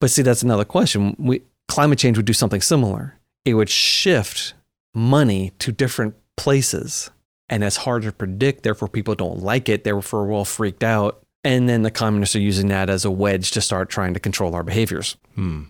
[0.00, 1.14] But see, that's another question.
[1.18, 3.18] We, climate change would do something similar.
[3.44, 4.54] It would shift
[4.94, 7.10] money to different places.
[7.48, 8.62] And it's hard to predict.
[8.62, 9.84] Therefore, people don't like it.
[9.84, 11.22] Therefore, we're all freaked out.
[11.42, 14.54] And then the communists are using that as a wedge to start trying to control
[14.54, 15.16] our behaviors.
[15.36, 15.62] Hmm.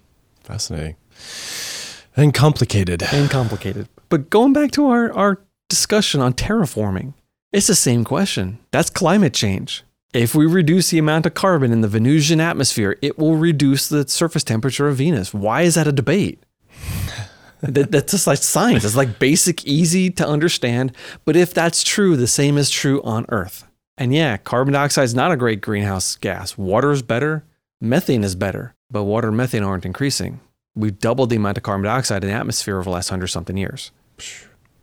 [0.43, 0.97] Fascinating.
[2.17, 3.03] And complicated.
[3.13, 3.89] and complicated.
[4.09, 7.15] But going back to our, our discussion on terraforming,
[7.53, 8.59] it's the same question.
[8.73, 9.85] That's climate change.
[10.13, 14.09] If we reduce the amount of carbon in the Venusian atmosphere, it will reduce the
[14.09, 15.33] surface temperature of Venus.
[15.33, 16.43] Why is that a debate?
[17.61, 18.85] that, that's just like science.
[18.85, 20.97] It's like basic, easy to understand.
[21.25, 23.69] But if that's true, the same is true on Earth.
[23.97, 26.59] And yeah, carbon dioxide is not a great greenhouse gas.
[26.59, 27.45] Water is better,
[27.81, 30.41] methane is better, but water and methane aren't increasing.
[30.75, 33.57] We've doubled the amount of carbon dioxide in the atmosphere over the last hundred something
[33.57, 33.93] years.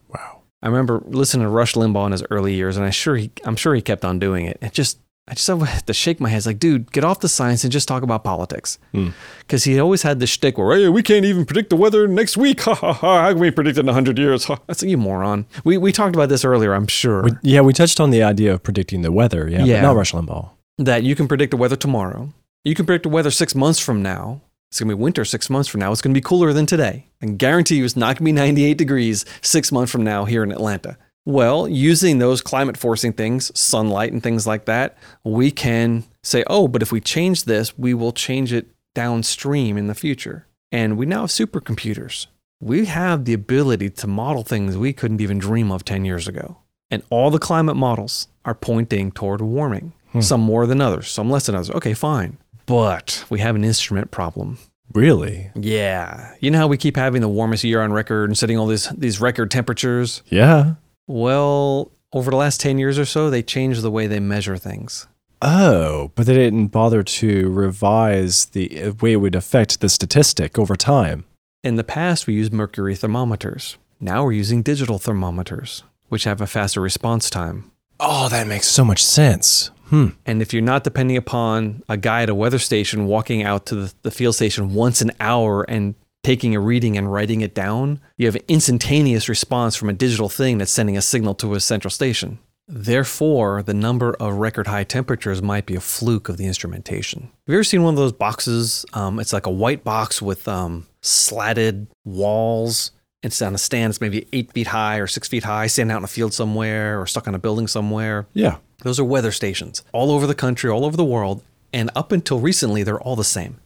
[0.07, 0.43] Wow.
[0.61, 3.55] I remember listening to Rush Limbaugh in his early years, and I sure he, I'm
[3.55, 4.57] sure he kept on doing it.
[4.61, 6.37] It just, I just have to shake my head.
[6.37, 8.79] It's like, dude, get off the science and just talk about politics.
[8.93, 9.09] Hmm.
[9.39, 12.37] Because he always had this shtick where, hey, we can't even predict the weather next
[12.37, 12.61] week.
[12.67, 13.21] Ha ha ha!
[13.23, 14.45] How can we predict it in hundred years?
[14.45, 14.57] Ha.
[14.67, 15.45] That's like, you moron.
[15.65, 17.23] We we talked about this earlier, I'm sure.
[17.23, 19.47] We, yeah, we touched on the idea of predicting the weather.
[19.49, 19.81] Yeah, Yeah.
[19.81, 20.49] but not Rush Limbaugh.
[20.77, 22.31] that you can predict the weather tomorrow.
[22.63, 24.41] You can predict the weather six months from now.
[24.69, 25.91] It's going to be winter six months from now.
[25.93, 27.07] It's going to be cooler than today.
[27.21, 30.43] I guarantee you it's not going to be 98 degrees six months from now here
[30.43, 30.97] in Atlanta.
[31.27, 36.69] Well, using those climate forcing things, sunlight and things like that, we can say, oh,
[36.69, 40.47] but if we change this, we will change it downstream in the future.
[40.71, 42.27] And we now have supercomputers.
[42.61, 46.59] We have the ability to model things we couldn't even dream of 10 years ago.
[46.89, 50.21] And all the climate models are pointing toward warming, hmm.
[50.21, 51.71] some more than others, some less than others.
[51.71, 52.37] Okay, fine.
[52.65, 54.59] But we have an instrument problem.
[54.93, 55.51] Really?
[55.55, 56.35] Yeah.
[56.39, 58.87] You know how we keep having the warmest year on record and setting all these,
[58.91, 60.23] these record temperatures?
[60.27, 60.75] Yeah.
[61.07, 65.07] Well, over the last 10 years or so, they changed the way they measure things.
[65.41, 70.57] Oh, but they didn't bother to revise the uh, way it would affect the statistic
[70.57, 71.25] over time.
[71.63, 73.77] In the past, we used mercury thermometers.
[73.99, 77.71] Now we're using digital thermometers, which have a faster response time.
[77.99, 79.71] Oh, that makes so much sense.
[79.89, 80.09] Hmm.
[80.25, 83.75] And if you're not depending upon a guy at a weather station walking out to
[83.75, 85.95] the, the field station once an hour and
[86.27, 90.27] taking a reading and writing it down, you have an instantaneous response from a digital
[90.27, 92.37] thing that's sending a signal to a central station.
[92.67, 97.21] Therefore, the number of record high temperatures might be a fluke of the instrumentation.
[97.21, 98.85] Have you ever seen one of those boxes?
[98.91, 102.91] Um, it's like a white box with um, slatted walls.
[103.23, 103.91] It's on a stand.
[103.91, 106.99] It's maybe eight feet high or six feet high, standing out in a field somewhere
[106.99, 108.27] or stuck on a building somewhere.
[108.33, 108.57] Yeah.
[108.79, 111.41] Those are weather stations all over the country, all over the world.
[111.71, 113.61] And up until recently, they're all the same.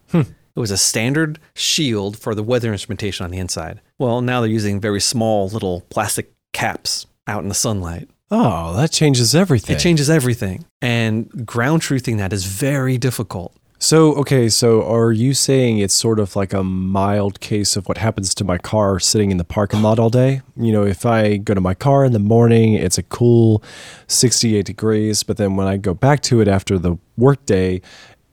[0.55, 3.81] It was a standard shield for the weather instrumentation on the inside.
[3.97, 8.09] Well, now they're using very small little plastic caps out in the sunlight.
[8.29, 9.75] Oh, that changes everything.
[9.75, 10.65] It changes everything.
[10.81, 13.53] And ground truthing that is very difficult.
[13.83, 17.97] So, okay, so are you saying it's sort of like a mild case of what
[17.97, 20.41] happens to my car sitting in the parking lot all day?
[20.55, 23.63] You know, if I go to my car in the morning, it's a cool
[24.05, 27.81] 68 degrees, but then when I go back to it after the workday,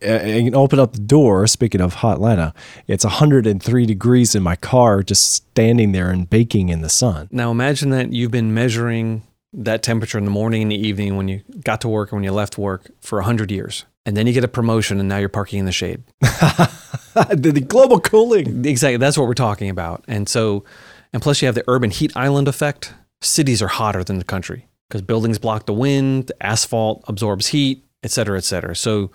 [0.00, 2.54] and open up the door, speaking of hot Atlanta,
[2.86, 7.28] it's 103 degrees in my car just standing there and baking in the sun.
[7.30, 11.28] Now imagine that you've been measuring that temperature in the morning and the evening when
[11.28, 13.84] you got to work and when you left work for 100 years.
[14.04, 16.02] And then you get a promotion and now you're parking in the shade.
[16.20, 18.64] the, the global cooling.
[18.64, 18.96] Exactly.
[18.96, 20.04] That's what we're talking about.
[20.08, 20.64] And so,
[21.12, 22.94] and plus you have the urban heat island effect.
[23.20, 27.84] Cities are hotter than the country because buildings block the wind, the asphalt absorbs heat,
[28.02, 28.74] et cetera, et cetera.
[28.74, 29.10] So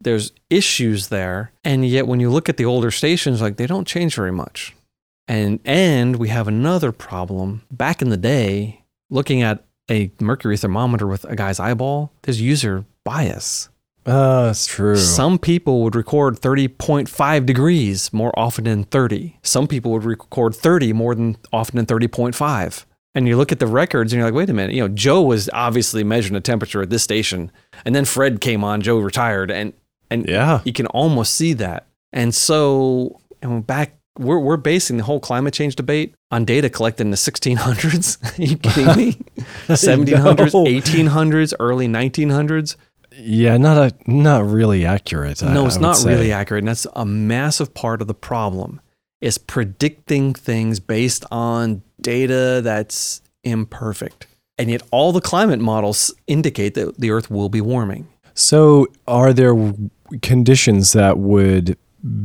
[0.00, 1.52] there's issues there.
[1.64, 4.74] And yet when you look at the older stations, like they don't change very much.
[5.28, 7.62] And and we have another problem.
[7.70, 12.84] Back in the day, looking at a mercury thermometer with a guy's eyeball, there's user
[13.04, 13.68] bias.
[14.04, 14.96] Uh, that's true.
[14.96, 19.36] Some people would record 30.5 degrees more often than 30.
[19.42, 22.84] Some people would record 30 more than often than 30.5.
[23.16, 25.22] And you look at the records and you're like, wait a minute, you know, Joe
[25.22, 27.50] was obviously measuring the temperature at this station.
[27.84, 29.72] And then Fred came on, Joe retired, and
[30.10, 30.60] and Yeah.
[30.64, 31.86] you can almost see that.
[32.12, 37.02] And so and back we're we're basing the whole climate change debate on data collected
[37.04, 38.38] in the 1600s.
[38.38, 39.18] Are you kidding me?
[39.68, 40.64] 1700s, No.
[40.64, 42.76] 1800s, early 1900s.
[43.18, 45.42] Yeah, not a not really accurate.
[45.42, 46.10] No, I it's would not say.
[46.10, 46.60] really accurate.
[46.62, 48.80] And that's a massive part of the problem
[49.20, 54.26] is predicting things based on data that's imperfect.
[54.58, 58.08] And yet all the climate models indicate that the earth will be warming.
[58.38, 59.54] So, are there
[60.22, 61.76] conditions that would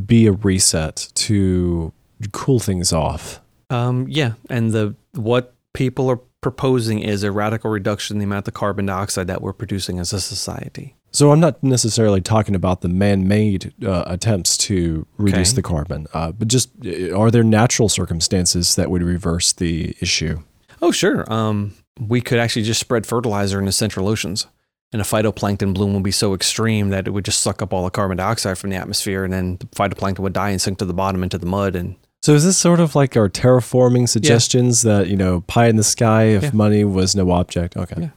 [0.06, 1.92] be a reset to
[2.32, 3.40] cool things off?
[3.70, 8.46] Um, yeah, and the what people are proposing is a radical reduction in the amount
[8.46, 10.94] of carbon dioxide that we're producing as a society.
[11.12, 15.56] So, I'm not necessarily talking about the man-made uh, attempts to reduce Okay.
[15.56, 20.40] the carbon, uh, but just uh, are there natural circumstances that would reverse the issue?
[20.82, 21.30] Oh, sure.
[21.32, 24.46] Um, we could actually just spread fertilizer in the central oceans,
[24.92, 27.84] and a phytoplankton bloom would be so extreme that it would just suck up all
[27.84, 30.84] the carbon dioxide from the atmosphere, and then the phytoplankton would die and sink to
[30.84, 31.74] the bottom into the mud.
[31.76, 35.76] And So, is this sort of like our terraforming suggestions that you know, pie in
[35.76, 36.50] the sky if Yeah.
[36.52, 37.76] money was no object?
[37.76, 37.96] Okay.
[38.02, 38.08] Yeah.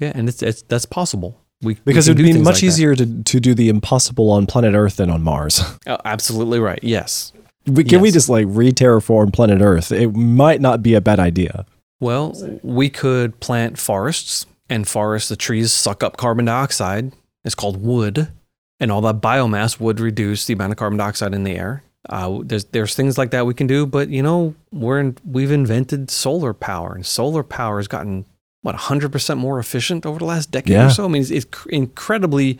[0.00, 1.40] yeah, and it's, it's that's possible.
[1.62, 2.66] We we Because can it would be much like that.
[2.66, 5.62] easier to, to do the impossible on planet Earth than on Mars.
[5.86, 6.80] Oh, absolutely right.
[6.82, 7.32] Yes.
[7.66, 9.90] We, can we just like re-terraform planet Earth?
[9.92, 11.64] It might not be a bad idea.
[12.00, 17.12] Well, we could plant forests, and forests, the trees suck up carbon dioxide.
[17.44, 18.28] It's called wood,
[18.80, 21.82] and all that biomass would reduce the amount of carbon dioxide in the air.
[22.08, 25.50] Uh, there's there's things like that we can do, but you know we're in, we've
[25.52, 28.24] invented solar power, and solar power has gotten
[28.62, 30.86] what 100% more efficient over the last decade Yeah.
[30.86, 31.04] or so.
[31.04, 32.58] I mean, it's, it's cr- incredibly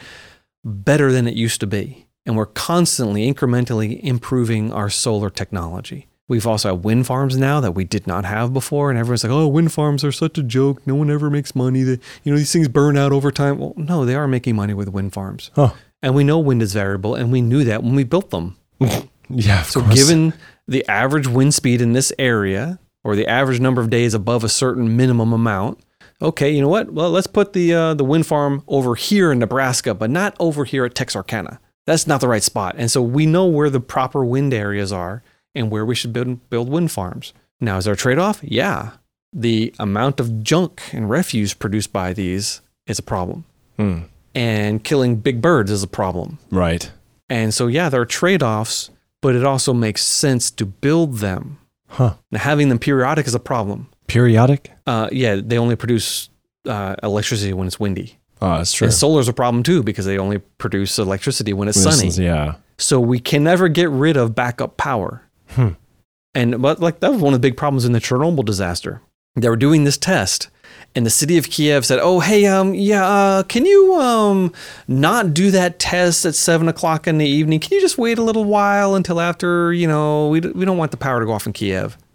[0.63, 6.07] better than it used to be, and we're constantly incrementally improving our solar technology.
[6.27, 9.33] We've also had wind farms now that we did not have before, and everyone's like,
[9.33, 10.87] "Oh, wind farms are such a joke.
[10.87, 11.83] No one ever makes money.
[11.83, 14.73] That you know these things burn out over time." Well, no, they are making money
[14.75, 15.73] with wind farms, Huh.
[16.03, 18.57] and we know wind is variable, and we knew that when we built them.
[19.31, 19.95] Yeah, of So, course.
[19.95, 20.35] given
[20.69, 24.51] the average wind speed in this area, or the average number of days above a
[24.51, 25.79] certain minimum amount,
[26.21, 26.93] okay, you know what?
[26.93, 30.65] Well, let's put the uh, the wind farm over here in Nebraska, but not over
[30.67, 31.59] here at Texarkana.
[31.87, 32.75] That's not the right spot.
[32.79, 35.23] And so we know where the proper wind areas are
[35.55, 37.33] and where we should build build wind farms.
[37.61, 38.41] Now, is there a trade off?
[38.43, 38.91] Yeah,
[39.33, 43.45] the amount of junk and refuse produced by these is a problem,
[43.79, 43.99] Hmm.
[44.35, 46.39] and killing big birds is a problem.
[46.51, 46.91] right.
[47.31, 48.91] And so, yeah, there are trade offs,
[49.23, 51.57] but it also makes sense to build them.
[51.89, 52.15] Huh.
[52.31, 53.89] Now, having them periodic is a problem.
[54.09, 54.71] Periodic?
[54.87, 56.29] Uh, yeah, they only produce
[56.69, 58.19] uh, electricity when it's windy.
[58.43, 58.87] Oh, that's true.
[58.87, 62.09] And solar's a problem too because they only produce electricity when it's When sunny.
[62.09, 62.55] it's- Yeah.
[62.77, 65.23] So we can never get rid of backup power.
[65.55, 65.71] Hmm.
[66.35, 69.01] And but like that was one of the big problems in the Chernobyl disaster.
[69.37, 70.49] They were doing this test,
[70.95, 74.53] and the city of Kiev said, "Oh, hey, um, yeah, uh, can you um
[74.87, 77.61] not do that test at seven o'clock in the evening?
[77.61, 79.73] Can you just wait a little while until after?
[79.73, 81.97] You know, we we don't want the power to go off in Kiev."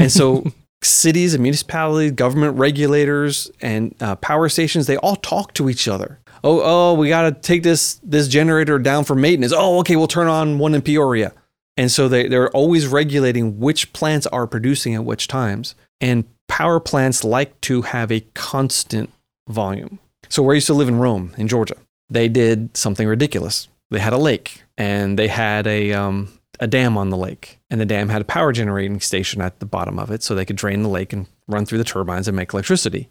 [0.00, 0.44] And so
[0.82, 6.20] cities and municipalities, government regulators, and uh, power stations, they all talk to each other.
[6.44, 9.52] Oh, oh, we got to take this this generator down for maintenance.
[9.54, 11.32] Oh, okay, we'll turn on one in Peoria.
[11.78, 15.76] And so they, they're always regulating which plants are producing at which times.
[16.00, 19.10] And power plants like to have a constant
[19.48, 20.00] volume.
[20.28, 21.76] So where I used to live in Rome, in Georgia,
[22.10, 23.68] they did something ridiculous.
[23.90, 27.80] They had a lake and they had a um, a dam on the lake, and
[27.80, 30.56] the dam had a power generating station at the bottom of it, so they could
[30.56, 33.08] drain the lake and run through the turbines and make electricity.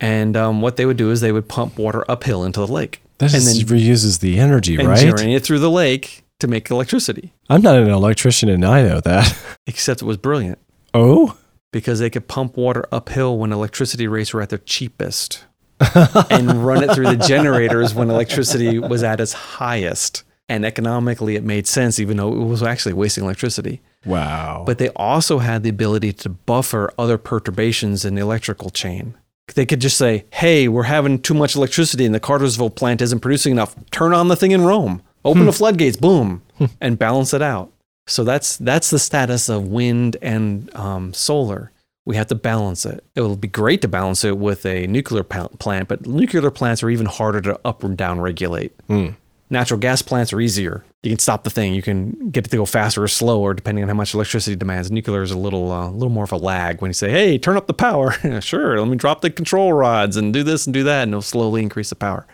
[0.00, 3.02] And um, what they would do is they would pump water uphill into the lake
[3.18, 4.98] That and just then reuses the energy, and right?
[5.34, 7.32] it through the lake to make electricity.
[7.48, 9.36] I'm not an electrician and I know that.
[9.66, 10.58] Except it was brilliant
[10.94, 11.36] Oh?
[11.72, 15.44] because they could pump water uphill when electricity rates were at their cheapest
[16.30, 20.24] and run it through the generators when electricity was at its highest.
[20.48, 23.80] And economically, it made sense, even though it was actually wasting electricity.
[24.04, 24.64] Wow.
[24.66, 29.14] But they also had the ability to buffer other perturbations in the electrical chain.
[29.54, 33.20] They could just say, hey, we're having too much electricity and the Cartersville plant isn't
[33.20, 33.76] producing enough.
[33.92, 35.02] Turn on the thing in Rome.
[35.24, 36.42] Open the floodgates, boom,
[36.80, 37.72] and balance it out.
[38.06, 41.70] So that's that's the status of wind and um, solar.
[42.06, 43.04] We have to balance it.
[43.14, 46.90] It will be great to balance it with a nuclear plant, but nuclear plants are
[46.90, 48.72] even harder to up and down regulate.
[48.88, 49.10] Hmm.
[49.52, 50.84] Natural gas plants are easier.
[51.02, 51.74] You can stop the thing.
[51.74, 54.90] You can get it to go faster or slower depending on how much electricity demands.
[54.90, 56.80] Nuclear is a little, uh, little more of a lag.
[56.80, 60.16] When you say, "Hey, turn up the power," sure, let me drop the control rods
[60.16, 62.26] and do this and do that, and it'll slowly increase the power.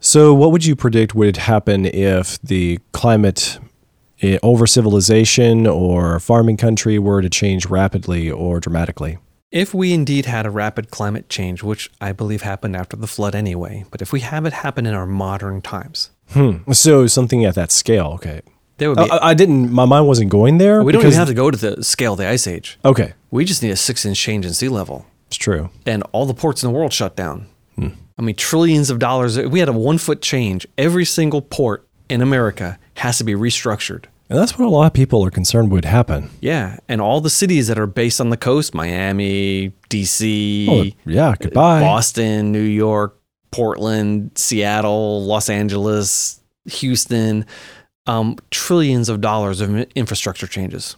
[0.00, 3.58] So, what would you predict would happen if the climate
[4.22, 9.18] eh, over civilization or farming country were to change rapidly or dramatically?
[9.50, 13.34] If we indeed had a rapid climate change, which I believe happened after the flood
[13.34, 16.70] anyway, but if we have it happen in our modern times, Hmm.
[16.72, 18.12] So, something at that scale.
[18.16, 18.40] Okay.
[18.78, 19.10] there would I, be.
[19.12, 20.82] I- I didn't, my mind wasn't going there.
[20.82, 22.78] we don't even have to go to the scale of the ice age.
[22.84, 23.14] Okay.
[23.30, 25.06] We just need a six-inch change in sea level.
[25.28, 25.70] It's true.
[25.86, 27.46] and all the ports in the world shut down.
[28.18, 29.36] I mean, trillions of dollars.
[29.36, 33.34] If we had a one foot change, every single port in America has to be
[33.34, 34.04] restructured.
[34.28, 36.30] And that's what a lot of people are concerned would happen.
[36.40, 36.78] Yeah.
[36.88, 41.34] And all the cities that are based on the coast Miami, DC, Oh, yeah.
[41.38, 41.80] Goodbye.
[41.80, 43.20] Boston, New York,
[43.52, 47.46] Portland, Seattle, Los Angeles, Houston
[48.06, 50.96] um, trillions of dollars of infrastructure changes.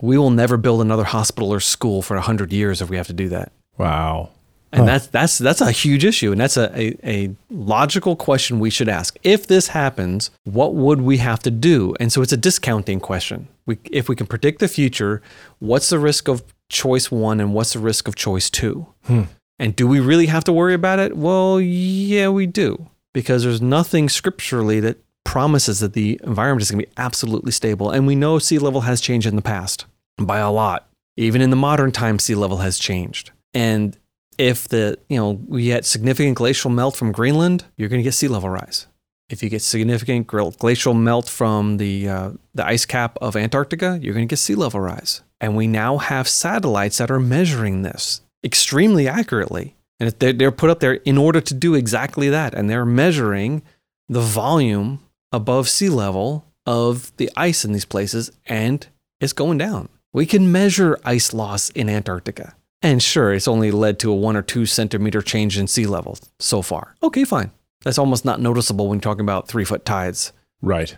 [0.00, 3.12] We will never build another hospital or school for 100 years if we have to
[3.12, 3.52] do that.
[3.78, 4.30] Wow.
[4.72, 4.86] And Huh.
[4.86, 8.88] that's that's that's a huge issue, and that's a, a, a logical question we should
[8.88, 9.16] ask.
[9.24, 11.94] If this happens, what would we have to do?
[11.98, 13.48] And so it's a discounting question.
[13.66, 15.22] We, if we can predict the future,
[15.58, 18.86] what's the risk of choice one and what's the risk of choice two?
[19.06, 19.22] Hmm.
[19.58, 21.16] And do we really have to worry about it?
[21.16, 26.80] Well, yeah, we do, because there's nothing scripturally that promises that the environment is going
[26.82, 27.90] to be absolutely stable.
[27.90, 29.84] And we know sea level has changed in the past
[30.16, 30.88] by a lot.
[31.16, 33.32] Even in the modern time, sea level has changed.
[33.52, 33.98] And
[34.40, 38.14] if the you know we get significant glacial melt from Greenland, you're going to get
[38.14, 38.86] sea level rise.
[39.28, 44.14] If you get significant glacial melt from the uh, the ice cap of Antarctica, you're
[44.14, 45.20] going to get sea level rise.
[45.42, 50.70] And we now have satellites that are measuring this extremely accurately, and they're, they're put
[50.70, 53.62] up there in order to do exactly that, and they're measuring
[54.08, 55.00] the volume
[55.32, 58.86] above sea level of the ice in these places, and
[59.20, 59.90] it's going down.
[60.12, 62.54] We can measure ice loss in Antarctica.
[62.82, 66.18] And sure, it's only led to a one or two centimeter change in sea level
[66.38, 66.96] so far.
[67.02, 67.50] Okay, fine.
[67.84, 70.32] That's almost not noticeable when talking about three foot tides.
[70.62, 70.96] Right.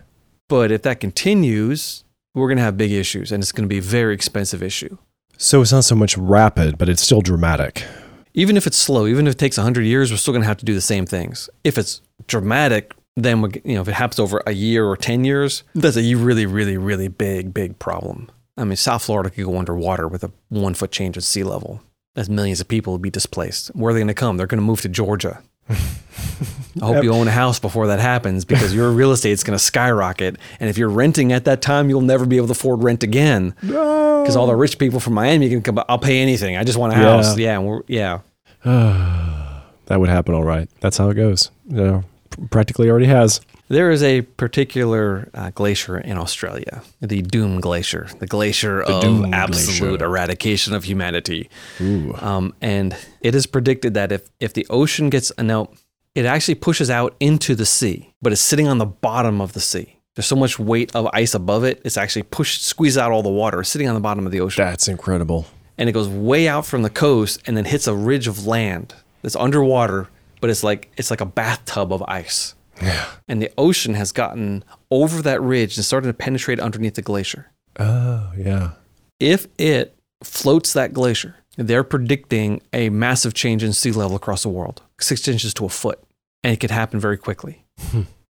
[0.49, 2.03] But if that continues,
[2.33, 4.97] we're going to have big issues and it's going to be a very expensive issue.
[5.37, 7.85] So it's not so much rapid, but it's still dramatic.
[8.33, 10.57] Even if it's slow, even if it takes 100 years, we're still going to have
[10.57, 11.49] to do the same things.
[11.63, 15.23] If it's dramatic, then we, you know, if it happens over a year or 10
[15.23, 18.31] years, that's a really, really, really big, big problem.
[18.57, 21.81] I mean, South Florida could go underwater with a one foot change in sea level.
[22.15, 23.69] That's millions of people would be displaced.
[23.69, 24.37] Where are they going to come?
[24.37, 25.41] They're going to move to Georgia.
[25.69, 29.57] I hope you own a house before that happens because your real estate is going
[29.57, 30.37] to skyrocket.
[30.59, 33.55] And if you're renting at that time, you'll never be able to afford rent again
[33.61, 35.79] because all the rich people from Miami can come.
[35.87, 36.57] I'll pay anything.
[36.57, 37.03] I just want a Yeah.
[37.03, 37.37] house.
[37.37, 38.19] Yeah, we're, yeah.
[39.87, 40.69] That would happen all right.
[40.79, 41.51] That's how it goes.
[41.67, 42.03] You know,
[42.49, 43.41] practically already has.
[43.69, 49.33] There is a particular uh, glacier in Australia, the Doom Glacier, the glacier of Doom
[49.33, 50.05] absolute Glacier.
[50.05, 51.49] eradication of humanity.
[51.81, 52.13] Ooh.
[52.19, 55.69] Um, and it is predicted that if, if the ocean gets, uh, now,
[56.13, 59.59] it actually pushes out into the sea, but it's sitting on the bottom of the
[59.61, 59.97] sea.
[60.15, 63.29] There's so much weight of ice above it, it's actually pushed, squeezed out all the
[63.29, 64.63] water, sitting on the bottom of the ocean.
[64.63, 65.47] That's incredible.
[65.77, 68.93] and it goes way out from the coast and then hits a ridge of land
[69.23, 70.09] that's underwater,
[70.39, 72.53] but it's like it's like a bathtub of ice.
[72.83, 73.05] Yeah.
[73.27, 77.51] And the ocean has gotten over that ridge and started to penetrate underneath the glacier.
[77.79, 78.71] Oh, yeah.
[79.19, 84.49] If it floats that glacier, they're predicting a massive change in sea level across the
[84.49, 85.99] world, six inches to a foot,
[86.43, 87.63] and it could happen very quickly.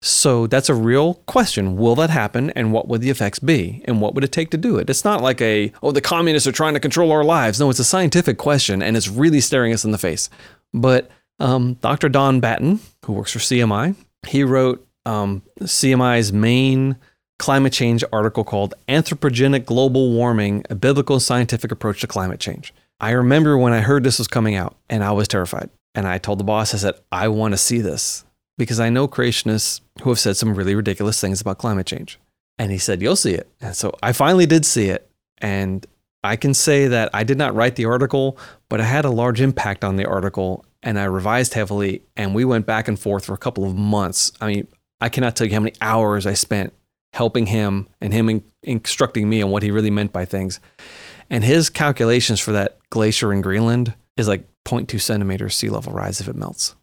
[0.04, 1.76] So that's a real question.
[1.76, 2.50] Will that happen?
[2.50, 3.82] And what would the effects be?
[3.84, 4.90] And what would it take to do it?
[4.90, 7.60] It's not like a, oh, the communists are trying to control our lives.
[7.60, 10.28] No, it's a scientific question and it's really staring us in the face.
[10.74, 12.08] But um, Dr.
[12.08, 13.94] Don Batten, who works for CMI,
[14.26, 16.96] he wrote um, CMI's main
[17.38, 22.72] climate change article called Anthropogenic Global Warming A Biblical Scientific Approach to Climate Change.
[23.00, 25.70] I remember when I heard this was coming out and I was terrified.
[25.94, 28.24] And I told the boss, I said, I want to see this
[28.56, 32.18] because I know creationists who have said some really ridiculous things about climate change.
[32.58, 33.48] And he said, You'll see it.
[33.60, 35.10] And so I finally did see it.
[35.38, 35.84] And
[36.22, 39.40] I can say that I did not write the article, but I had a large
[39.40, 42.02] impact on the article and I revised heavily.
[42.16, 44.32] And we went back and forth for a couple of months.
[44.40, 44.68] I mean,
[45.00, 46.72] I cannot tell you how many hours I spent
[47.12, 50.60] helping him and him in- instructing me on what he really meant by things.
[51.28, 56.20] And his calculations for that glacier in Greenland is like 0.2 centimeters sea level rise
[56.20, 56.74] if it melts.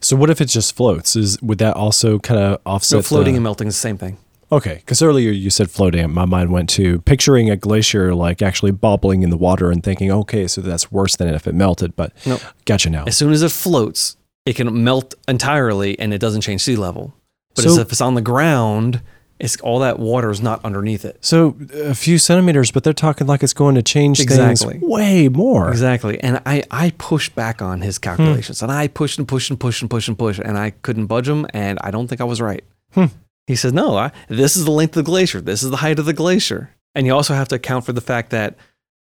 [0.00, 1.14] So what if it just floats?
[1.14, 2.98] Is would that also kind of offset?
[2.98, 4.18] So floating the, and melting is the same thing.
[4.52, 6.12] Okay, because earlier you said floating.
[6.12, 10.10] My mind went to picturing a glacier like actually bobbling in the water and thinking,
[10.12, 11.96] okay, so that's worse than if it melted.
[11.96, 12.42] But Nope.
[12.66, 13.04] gotcha now.
[13.06, 17.14] As soon as it floats, it can melt entirely and it doesn't change sea level.
[17.54, 19.00] But as So- if it's on the ground,
[19.40, 21.16] it's all that water is not underneath it.
[21.22, 24.74] So a few centimeters, but they're talking like it's going to change Exactly.
[24.74, 25.70] things way more.
[25.70, 26.20] Exactly.
[26.22, 29.80] And I, I pushed back on his calculations and I pushed and pushed and pushed
[29.80, 32.40] and pushed and pushed and I couldn't budge him and I don't think I was
[32.42, 32.62] right.
[32.92, 33.06] Hmm.
[33.46, 35.40] He said, no, I, this is the length of the glacier.
[35.40, 36.70] This is the height of the glacier.
[36.94, 38.56] And you also have to account for the fact that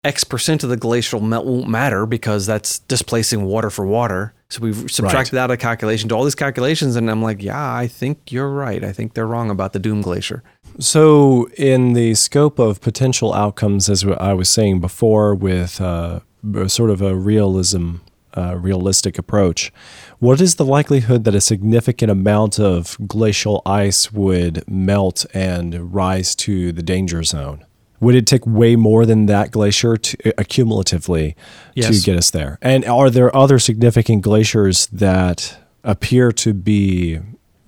[0.04, 4.34] X percent of the glacial melt won't matter because that's displacing water for water.
[4.48, 6.96] So we've subtracted out a calculation to all these calculations.
[6.96, 8.82] And I'm like, yeah, I think you're right.
[8.82, 10.42] I think they're wrong about the Doom Glacier.
[10.78, 16.20] So, in the scope of potential outcomes, as I was saying before, with uh,
[16.66, 17.96] sort of a realism,
[18.36, 19.72] uh, realistic approach,
[20.18, 26.34] what is the likelihood that a significant amount of glacial ice would melt and rise
[26.36, 27.64] to the danger zone?
[28.00, 31.34] Would it take way more than that glacier to, uh, accumulatively
[31.74, 31.98] Yes.
[32.00, 32.58] to get us there?
[32.60, 37.18] And are there other significant glaciers that appear to be,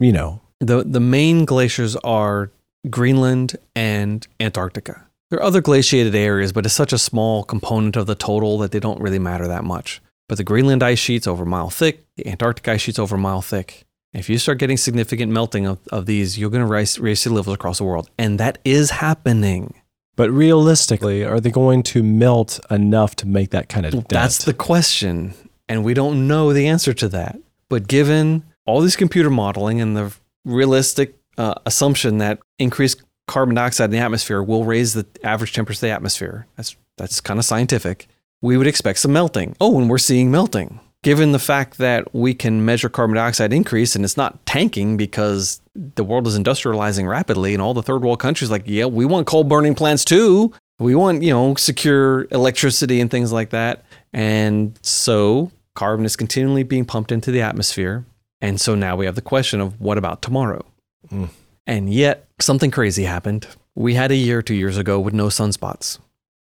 [0.01, 2.51] you know, The the main glaciers are
[2.91, 5.05] Greenland and Antarctica.
[5.31, 8.71] There are other glaciated areas, but it's such a small component of the total that
[8.73, 10.01] they don't really matter that much.
[10.29, 13.19] But the Greenland ice sheet's over a mile thick, the Antarctic ice sheet's over a
[13.19, 13.85] mile thick.
[14.13, 17.31] If you start getting significant melting of, of these, you're going to raise, raise sea
[17.31, 18.11] levels across the world.
[18.17, 19.75] And that is happening.
[20.17, 24.09] But realistically, are they going to melt enough to make that kind of dent?
[24.09, 25.35] That's the question.
[25.69, 27.37] And we don't know the answer to that.
[27.69, 30.15] But given all this computer modeling and the
[30.45, 35.79] realistic uh, assumption that increased carbon dioxide in the atmosphere will raise the average temperature
[35.79, 38.07] of the atmosphere, that's, that's kind of scientific,
[38.45, 39.57] we would expect some melting.
[39.59, 40.79] Oh, and we're seeing melting.
[41.03, 45.63] Given the fact that we can measure carbon dioxide increase and it's not tanking because
[45.75, 49.27] the world is industrializing rapidly and all the third world countries like, yeah, we want
[49.27, 50.53] coal burning plants too.
[50.79, 53.83] We want, you know, secure electricity and things like that.
[54.13, 58.05] And so carbon is continually being pumped into the atmosphere.
[58.43, 60.67] And so now we have the question of what about tomorrow?
[61.11, 61.31] Mm.
[61.67, 63.47] And yet something crazy happened.
[63.75, 65.99] We had a year, two years ago, with no sunspots.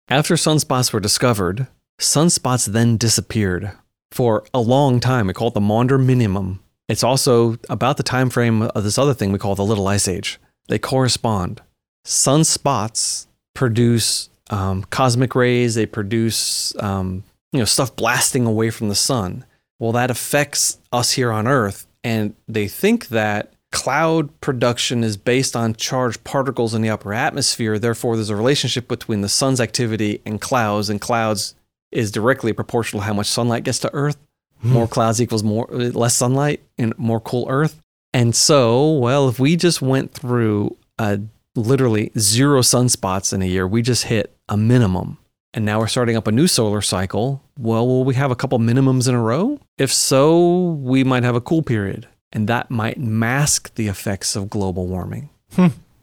[0.08, 1.68] After sunspots were discovered,
[2.00, 3.72] sunspots then disappeared
[4.10, 5.28] for a long time.
[5.28, 6.60] We call it the Maunder minimum.
[6.88, 10.08] It's also about the time frame of this other thing we call the Little Ice
[10.08, 10.40] Age.
[10.68, 11.62] They correspond.
[12.04, 15.74] Sunspots produce um, cosmic rays.
[15.74, 17.22] They produce um,
[17.52, 19.44] you know stuff blasting away from the sun.
[19.78, 25.54] Well, that affects us here on Earth, and they think that cloud production is based
[25.54, 27.78] on charged particles in the upper atmosphere.
[27.78, 31.54] Therefore, there's a relationship between the sun's activity and clouds, and clouds
[31.92, 34.16] is directly proportional to how much sunlight gets to Earth.
[34.62, 37.80] More clouds equals more less sunlight and more cool Earth.
[38.12, 41.18] And so, well, if we just went through uh,
[41.54, 45.18] literally zero sunspots in a year, we just hit a minimum.
[45.54, 47.42] And now we're starting up a new solar cycle.
[47.58, 49.58] Well, will we have a couple minimums in a row?
[49.78, 52.06] If so, we might have a cool period.
[52.32, 55.30] And that might mask the effects of global warming.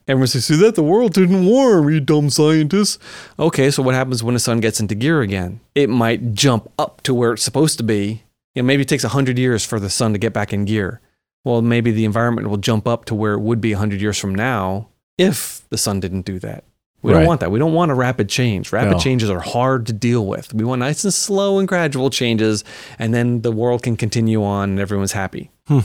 [0.08, 2.97] Everyone says, see that the world didn't warm, you dumb scientists.
[3.38, 5.60] Okay, so what happens when the sun gets into gear again?
[5.76, 8.24] It might jump up to where it's supposed to be.
[8.55, 11.01] You know, maybe it takes 100 years for the sun to get back in gear.
[11.43, 14.34] Well, maybe the environment will jump up to where it would be 100 years from
[14.34, 14.88] now
[15.18, 16.64] if the sun didn't do that.
[17.01, 17.20] We Right.
[17.20, 17.51] don't want that.
[17.51, 18.72] We don't want a rapid change.
[18.72, 18.99] Rapid No.
[18.99, 20.53] changes are hard to deal with.
[20.53, 22.64] We want nice and slow and gradual changes,
[22.97, 25.51] and then the world can continue on and everyone's happy.
[25.70, 25.84] i'm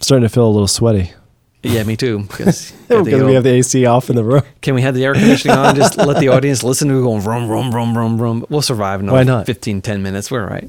[0.00, 1.12] starting to feel a little sweaty.
[1.64, 2.20] Yeah, me too.
[2.28, 4.42] Because we have the AC off in the room.
[4.60, 5.74] Can we have the air conditioning on?
[5.74, 8.46] Just let the audience listen to it going rum, rum, rum, rum, rum.
[8.48, 9.46] We'll survive another Why not?
[9.46, 10.30] 15, 10 minutes.
[10.30, 10.68] We're all right.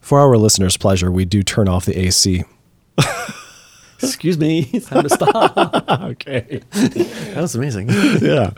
[0.00, 2.44] For our listeners' pleasure, we do turn off the AC.
[4.02, 4.70] Excuse me.
[4.72, 5.90] It's time to stop.
[6.02, 6.62] okay.
[6.70, 7.88] that was amazing.
[7.90, 8.52] yeah.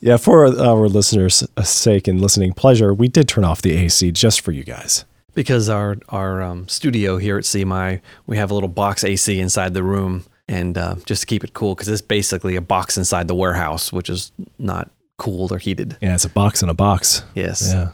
[0.00, 4.42] Yeah, for our listeners' sake and listening pleasure, we did turn off the AC just
[4.42, 5.06] for you guys.
[5.34, 9.72] Because our, our um, studio here at CMI, we have a little box AC inside
[9.72, 10.24] the room.
[10.46, 13.92] And uh, just to keep it cool, because it's basically a box inside the warehouse,
[13.92, 15.96] which is not cooled or heated.
[16.00, 17.22] Yeah, it's a box in a box.
[17.34, 17.70] Yes.
[17.72, 17.92] Yeah.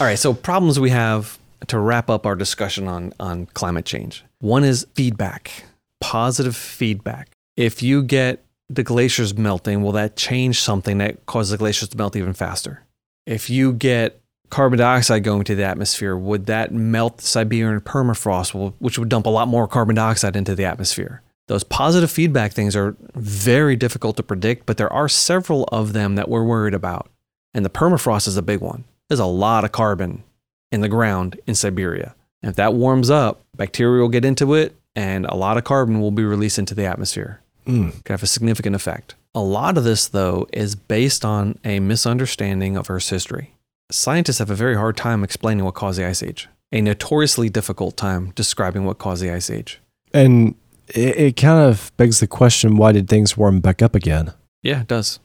[0.00, 1.38] All right, so problems we have
[1.68, 4.24] to wrap up our discussion on on climate change.
[4.40, 5.64] One is feedback,
[6.00, 7.30] positive feedback.
[7.56, 11.96] If you get the glaciers melting, will that change something that causes the glaciers to
[11.96, 12.82] melt even faster?
[13.26, 18.74] If you get carbon dioxide going to the atmosphere, would that melt the Siberian permafrost,
[18.78, 21.22] which would dump a lot more carbon dioxide into the atmosphere?
[21.46, 26.14] Those positive feedback things are very difficult to predict, but there are several of them
[26.14, 27.10] that we're worried about.
[27.52, 28.84] And the permafrost is a big one.
[29.08, 30.24] There's a lot of carbon
[30.72, 32.14] in the ground in Siberia.
[32.42, 36.00] And if that warms up, bacteria will get into it, and a lot of carbon
[36.00, 37.40] will be released into the atmosphere.
[37.66, 37.92] Mm.
[38.04, 39.14] Could have a significant effect.
[39.34, 43.52] A lot of this, though, is based on a misunderstanding of Earth's history.
[43.90, 47.96] Scientists have a very hard time explaining what caused the Ice Age, a notoriously difficult
[47.96, 49.80] time describing what caused the Ice Age.
[50.12, 50.54] And
[50.88, 54.32] it, it kind of begs the question why did things warm back up again?
[54.62, 55.20] Yeah, it does.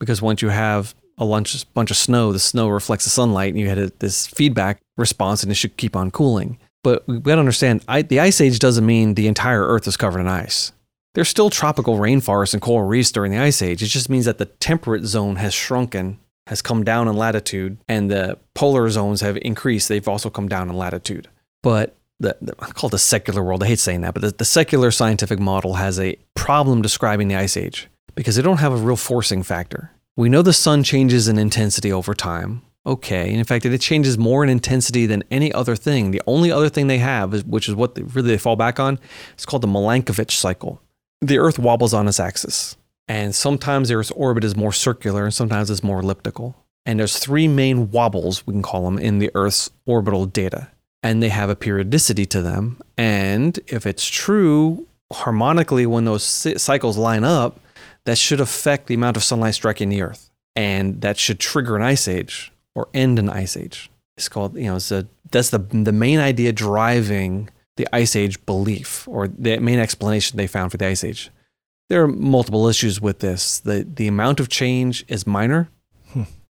[0.00, 3.60] Because once you have a bunch, bunch of snow, the snow reflects the sunlight, and
[3.60, 6.58] you had a, this feedback response, and it should keep on cooling.
[6.82, 9.96] But we got to understand I, the ice age doesn't mean the entire Earth is
[9.96, 10.72] covered in ice.
[11.14, 13.82] There's still tropical rainforests and coral reefs during the ice age.
[13.82, 18.10] It just means that the temperate zone has shrunken, has come down in latitude, and
[18.10, 19.88] the polar zones have increased.
[19.88, 21.28] They've also come down in latitude.
[21.62, 23.62] But the, the I call it the secular world.
[23.62, 27.36] I hate saying that, but the, the secular scientific model has a problem describing the
[27.36, 29.90] ice age because they don't have a real forcing factor.
[30.16, 32.62] We know the sun changes in intensity over time.
[32.84, 36.10] Okay, and in fact, it changes more in intensity than any other thing.
[36.10, 38.80] The only other thing they have, is, which is what they, really they fall back
[38.80, 38.98] on,
[39.38, 40.82] is called the Milankovitch cycle
[41.22, 42.76] the Earth wobbles on its axis.
[43.08, 46.56] And sometimes the Earth's orbit is more circular and sometimes it's more elliptical.
[46.84, 50.68] And there's three main wobbles, we can call them, in the Earth's orbital data.
[51.02, 52.80] And they have a periodicity to them.
[52.96, 57.58] And if it's true, harmonically, when those cycles line up,
[58.04, 60.30] that should affect the amount of sunlight striking the Earth.
[60.54, 63.90] And that should trigger an ice age or end an ice age.
[64.16, 68.44] It's called, you know, it's a, that's the, the main idea driving the Ice Age
[68.44, 71.30] belief or the main explanation they found for the Ice Age.
[71.88, 73.60] There are multiple issues with this.
[73.60, 75.68] The, the amount of change is minor.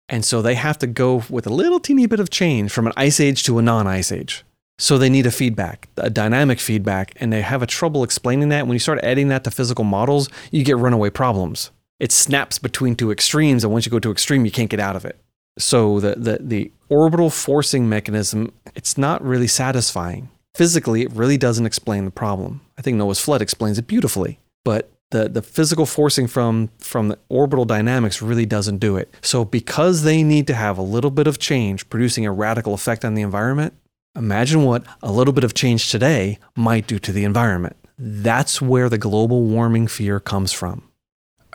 [0.09, 2.93] And so they have to go with a little teeny bit of change from an
[2.95, 4.43] ice age to a non ice age.
[4.79, 8.67] So they need a feedback, a dynamic feedback, and they have a trouble explaining that.
[8.67, 11.71] When you start adding that to physical models, you get runaway problems.
[11.99, 14.95] It snaps between two extremes, and once you go to extreme, you can't get out
[14.95, 15.17] of it.
[15.57, 21.65] So the, the, the orbital forcing mechanism, it's not really satisfying physically, it really doesn't
[21.65, 22.61] explain the problem.
[22.77, 27.17] I think Noah's flood explains it beautifully, but the, the physical forcing from, from the
[27.29, 29.13] orbital dynamics really doesn't do it.
[29.21, 33.05] So, because they need to have a little bit of change producing a radical effect
[33.05, 33.73] on the environment,
[34.15, 37.77] imagine what a little bit of change today might do to the environment.
[37.97, 40.83] That's where the global warming fear comes from.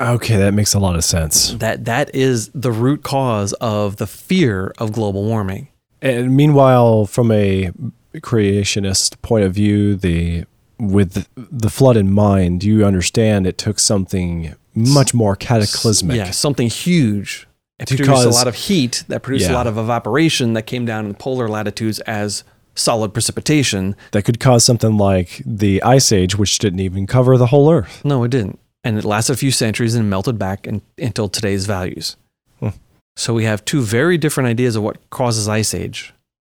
[0.01, 1.53] Okay, that makes a lot of sense.
[1.53, 5.69] That that is the root cause of the fear of global warming.
[6.01, 7.71] And meanwhile, from a
[8.17, 10.45] creationist point of view, the
[10.79, 16.17] with the flood in mind, you understand it took something much more cataclysmic.
[16.17, 17.47] Yeah, something huge.
[17.79, 19.53] It produced cause, a lot of heat that produced yeah.
[19.53, 22.45] a lot of evaporation that came down in polar latitudes as
[22.75, 23.97] solid precipitation.
[24.13, 28.05] That could cause something like the Ice Age, which didn't even cover the whole Earth.
[28.05, 28.59] No, it didn't.
[28.85, 32.17] And it lasted a few centuries and melted back in, until today's values.
[32.61, 32.71] Hmm.
[33.17, 36.15] So we have two very different ideas of what causes Ice Age.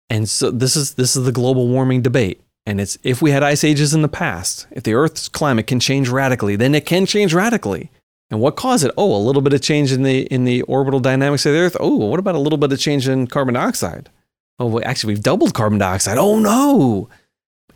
[0.09, 2.41] And so this is this is the global warming debate.
[2.67, 5.79] And it's if we had ice ages in the past, if the Earth's climate can
[5.79, 7.91] change radically, then it can change radically.
[8.29, 8.93] And what caused it?
[8.97, 11.77] Oh, a little bit of change in the in the orbital dynamics of the Earth.
[11.79, 14.11] Oh, what about a little bit of change in carbon dioxide?
[14.59, 16.19] Oh, well, actually, we've doubled carbon dioxide.
[16.19, 17.09] Oh no!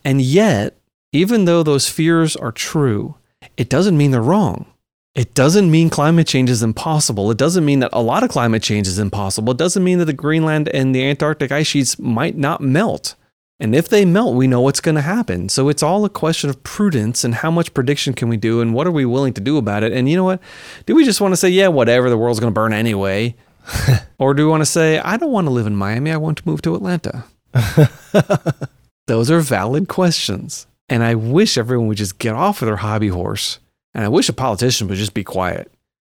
[0.05, 0.77] And yet,
[1.13, 3.15] even though those fears are true,
[3.57, 4.67] it doesn't mean they're wrong.
[5.15, 7.31] It doesn't mean climate change is impossible.
[7.31, 9.53] It doesn't mean that a lot of climate change is impossible.
[9.53, 13.15] It doesn't mean that the Greenland and the Antarctic ice sheets might not melt.
[13.61, 15.51] And if they melt, we know what's going to happen.
[15.51, 18.73] So it's all a question of prudence and how much prediction can we do and
[18.73, 19.93] what are we willing to do about it.
[19.93, 20.41] And you know what?
[20.87, 23.37] Do we just want to say, yeah, whatever, the world's going to burn anyway?
[24.19, 26.39] or do we want to say, I don't want to live in Miami, I want
[26.39, 27.25] to move to Atlanta?
[29.07, 30.67] Those are valid questions.
[30.89, 33.61] And I wish everyone would just get off of their hobby horse
[33.95, 35.73] and I wish a politician would just be quiet.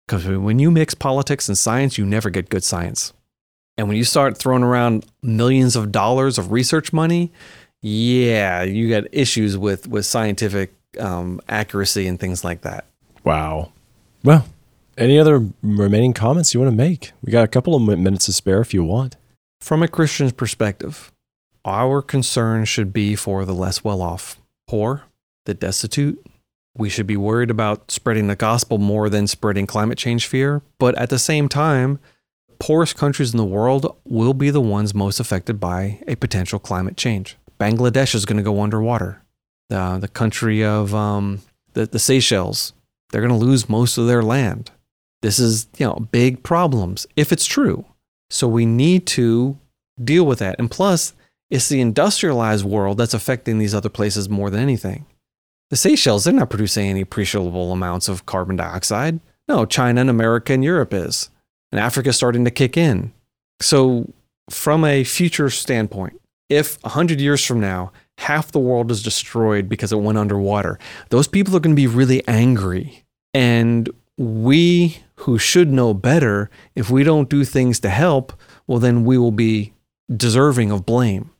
[0.06, 3.14] Because when you mix politics and science, you never get good science.
[3.78, 7.32] And when you start throwing around millions of dollars of research money,
[7.82, 12.86] yeah, you get issues with, with scientific um, accuracy and things like that.
[13.24, 13.72] Wow.
[14.24, 14.46] Well,
[14.98, 17.12] any other remaining comments you want to make?
[17.24, 19.16] We got a couple of minutes to spare if you want.
[19.60, 21.12] From a Christian's perspective,
[21.66, 25.04] our concern should be for the less well off, poor,
[25.46, 26.24] the destitute,
[26.76, 30.62] we should be worried about spreading the gospel more than spreading climate change fear.
[30.80, 32.00] But at the same time,
[32.64, 36.96] poorest countries in the world will be the ones most affected by a potential climate
[36.96, 37.36] change.
[37.60, 39.22] Bangladesh is going to go underwater.
[39.70, 41.42] The, the country of um,
[41.74, 42.72] the, the Seychelles,
[43.10, 44.72] they're going to lose most of their land.
[45.22, 47.84] This is, you know, big problems if it's true.
[48.30, 49.58] So we need to
[50.02, 50.56] deal with that.
[50.58, 51.12] And plus,
[51.50, 55.06] it's the industrialized world that's affecting these other places more than anything.
[55.70, 59.20] The Seychelles, they're not producing any appreciable amounts of carbon dioxide.
[59.50, 61.30] No, China and America and Europe is.
[61.74, 63.12] And Africa's starting to kick in.
[63.60, 64.14] So,
[64.52, 69.92] from a future standpoint, if 100 years from now, half the world is destroyed because
[69.92, 70.78] it went underwater,
[71.10, 73.04] those people are going to be really angry.
[73.34, 78.34] And we who should know better, if we don't do things to help,
[78.68, 79.74] well, then we will be
[80.16, 81.32] deserving of blame.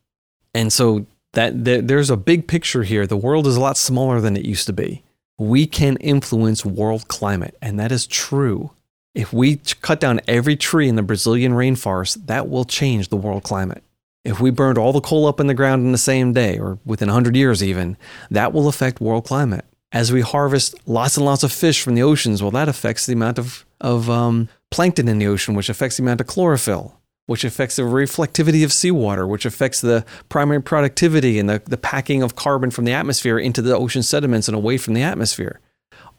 [0.56, 3.06] And so that, that there's a big picture here.
[3.06, 5.04] The world is a lot smaller than it used to be.
[5.38, 8.72] We can influence world climate, and that is true.
[9.14, 13.44] If we cut down every tree in the Brazilian rainforest, that will change the world
[13.44, 13.84] climate.
[14.24, 16.80] If we burned all the coal up in the ground in the same day, or
[16.86, 17.98] within 100 years even,
[18.32, 19.66] that will affect world climate.
[19.92, 23.14] As we harvest lots and lots of fish from the oceans, well, that affects the
[23.14, 27.44] amount of, of um, plankton in the ocean, which affects the amount of chlorophyll which
[27.44, 32.36] affects the reflectivity of seawater, which affects the primary productivity and the, the packing of
[32.36, 35.60] carbon from the atmosphere into the ocean sediments and away from the atmosphere.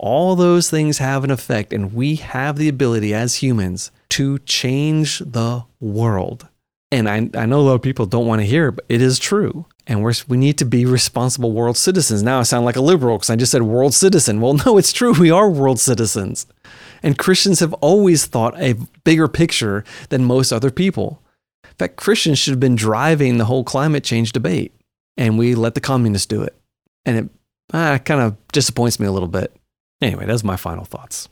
[0.05, 5.21] All those things have an effect, and we have the ability as humans to change
[5.21, 6.47] the world.
[6.93, 9.01] And I, I know a lot of people don't want to hear it, but it
[9.01, 9.65] is true.
[9.87, 12.23] And we're, we need to be responsible world citizens.
[12.23, 14.43] Now I sound like a liberal because I just said world citizen.
[14.43, 15.15] Well, no, it's true.
[15.15, 16.45] We are world citizens.
[17.03, 18.75] And Christians have always thought a
[19.05, 21.23] bigger picture than most other people.
[21.65, 24.75] In fact, Christians should have been driving the whole climate change debate,
[25.17, 26.55] and we let the communists do it.
[27.07, 27.31] And it
[27.73, 29.51] ah, kind of disappoints me a little bit.
[30.01, 31.29] Anyway, that's my final thoughts.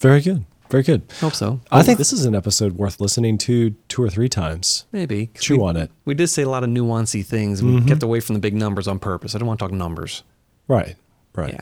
[0.00, 0.44] Very good.
[0.68, 1.02] Very good.
[1.20, 1.60] Hope so.
[1.70, 4.84] I think this is an episode worth listening to two or three times.
[4.90, 5.30] Maybe.
[5.38, 5.90] Chew we, on it.
[6.04, 7.62] We did say a lot of nuancy things.
[7.62, 7.86] We Mhm.
[7.88, 9.34] kept away from the big numbers on purpose.
[9.34, 10.24] I don't want to talk numbers.
[10.66, 10.96] Right.
[11.36, 11.52] Right.
[11.52, 11.60] Yeah.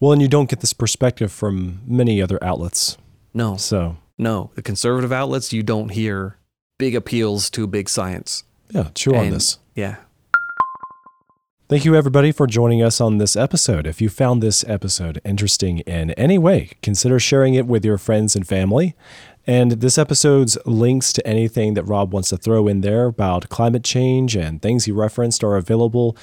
[0.00, 2.96] Well, and you don't get this perspective from many other outlets.
[3.34, 4.50] No, So, no.
[4.54, 6.38] The conservative outlets, you don't hear
[6.78, 8.44] big appeals to big science.
[8.70, 9.58] yeah, chew on this.
[9.74, 9.96] Yeah.
[11.68, 13.86] Thank you, everybody, for joining us on this episode.
[13.86, 18.34] If you found this episode interesting in any way, consider sharing it with your friends
[18.34, 18.96] and family.
[19.46, 23.84] And this episode's links to anything that Rob wants to throw in there about climate
[23.84, 26.16] change and things he referenced are available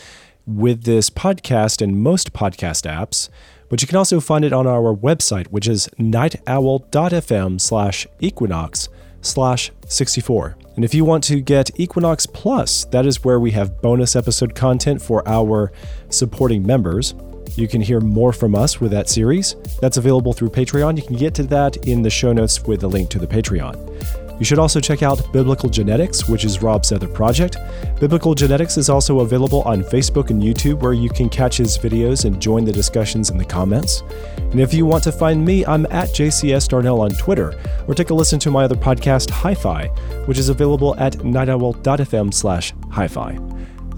[0.47, 3.29] with this podcast and most podcast apps.
[3.69, 8.89] But you can also find it on our website, which is nightowl.fm slash equinox
[9.25, 10.57] slash 64.
[10.75, 14.55] And if you want to get Equinox Plus, that is where we have bonus episode
[14.55, 15.71] content for our
[16.09, 17.15] supporting members.
[17.55, 19.55] You can hear more from us with that series.
[19.79, 20.97] That's available through Patreon.
[20.97, 24.24] You can get to that in the show notes with a link to the Patreon.
[24.39, 27.57] You should also check out Biblical Genetics, which is Rob's other project.
[27.99, 32.25] Biblical Genetics is also available on Facebook and YouTube, where you can catch his videos
[32.25, 34.01] and join the discussions in the comments.
[34.37, 37.53] And if you want to find me, I'm at JCS Darnell on Twitter,
[37.87, 39.87] or take a listen to my other podcast, Hi-Fi,
[40.25, 43.39] which is available at nightowl.fm slash hi-fi.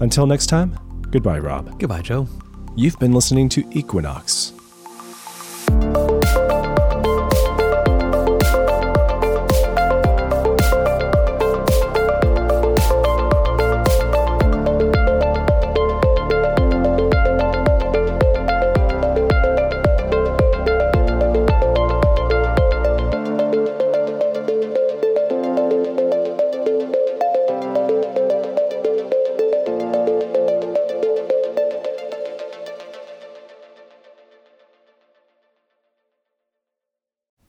[0.00, 0.78] Until next time,
[1.10, 1.78] goodbye, Rob.
[1.80, 2.28] Goodbye, Joe.
[2.76, 4.52] You've been listening to Equinox.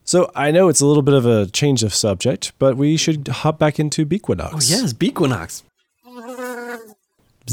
[0.10, 3.28] So I know it's a little bit of a change of subject, but we should
[3.28, 4.56] hop back into Bequinox.
[4.56, 5.62] Oh, yes, Bequinox.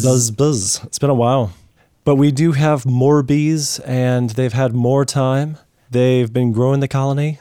[0.02, 0.82] Buzz buzz.
[0.84, 1.52] It's been a while.
[2.04, 5.58] But we do have more bees and they've had more time.
[5.90, 7.40] They've been growing the colony.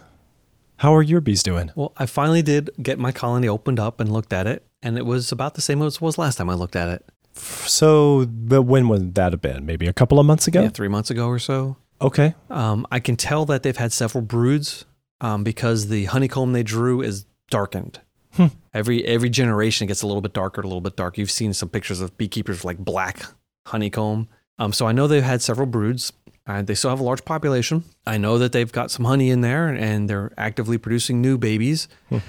[0.79, 1.71] How are your bees doing?
[1.75, 5.05] Well, I finally did get my colony opened up and looked at it, and it
[5.05, 7.05] was about the same as it was last time I looked at it.
[7.35, 9.65] So, but when would that have been?
[9.65, 10.63] Maybe a couple of months ago?
[10.63, 11.77] Yeah, three months ago or so.
[12.01, 12.35] Okay.
[12.49, 14.83] Um, I can tell that they've had several broods
[15.21, 18.01] um, because the honeycomb they drew is darkened.
[18.33, 18.47] Hmm.
[18.73, 21.17] Every every generation gets a little bit darker, a little bit dark.
[21.17, 23.23] You've seen some pictures of beekeepers with like black
[23.67, 24.27] honeycomb.
[24.59, 26.11] Um, so I know they've had several broods.
[26.47, 27.83] And they still have a large population.
[28.05, 31.87] I know that they've got some honey in there, and they're actively producing new babies.
[32.09, 32.19] Hmm.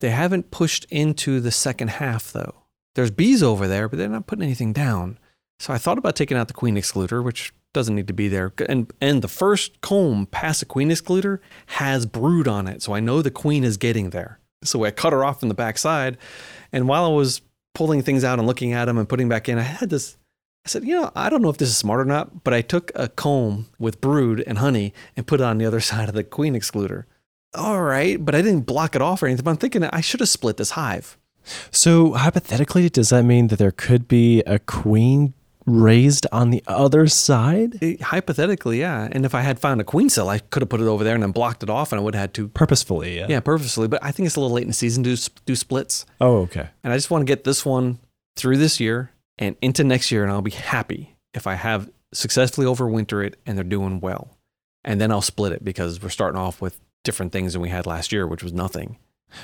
[0.00, 2.54] They haven't pushed into the second half though.
[2.94, 5.18] There's bees over there, but they're not putting anything down.
[5.58, 8.52] So I thought about taking out the queen excluder, which doesn't need to be there.
[8.66, 13.00] And and the first comb past the queen excluder has brood on it, so I
[13.00, 14.38] know the queen is getting there.
[14.62, 16.16] So I cut her off from the backside.
[16.72, 17.42] And while I was
[17.74, 20.16] pulling things out and looking at them and putting back in, I had this.
[20.66, 22.62] I said, you know, I don't know if this is smart or not, but I
[22.62, 26.14] took a comb with brood and honey and put it on the other side of
[26.14, 27.04] the queen excluder.
[27.54, 29.44] All right, but I didn't block it off or anything.
[29.44, 31.18] But I'm thinking I should have split this hive.
[31.70, 35.34] So hypothetically, does that mean that there could be a queen
[35.66, 37.78] raised on the other side?
[37.82, 39.08] It- hypothetically, yeah.
[39.10, 41.14] And if I had found a queen cell, I could have put it over there
[41.14, 43.26] and then blocked it off, and I would have had to, Purposefully, yeah.
[43.28, 43.88] yeah, purposely.
[43.88, 46.06] But I think it's a little late in the season to do, splits.
[46.20, 46.68] Oh, okay.
[46.82, 47.98] And I just want to get this one
[48.36, 52.66] through this year and into next year, and I'll be happy if I have successfully
[52.66, 54.36] overwinter it and they're doing well.
[54.84, 57.86] And then I'll split it because we're starting off with different things than we had
[57.86, 58.98] last year, which was nothing.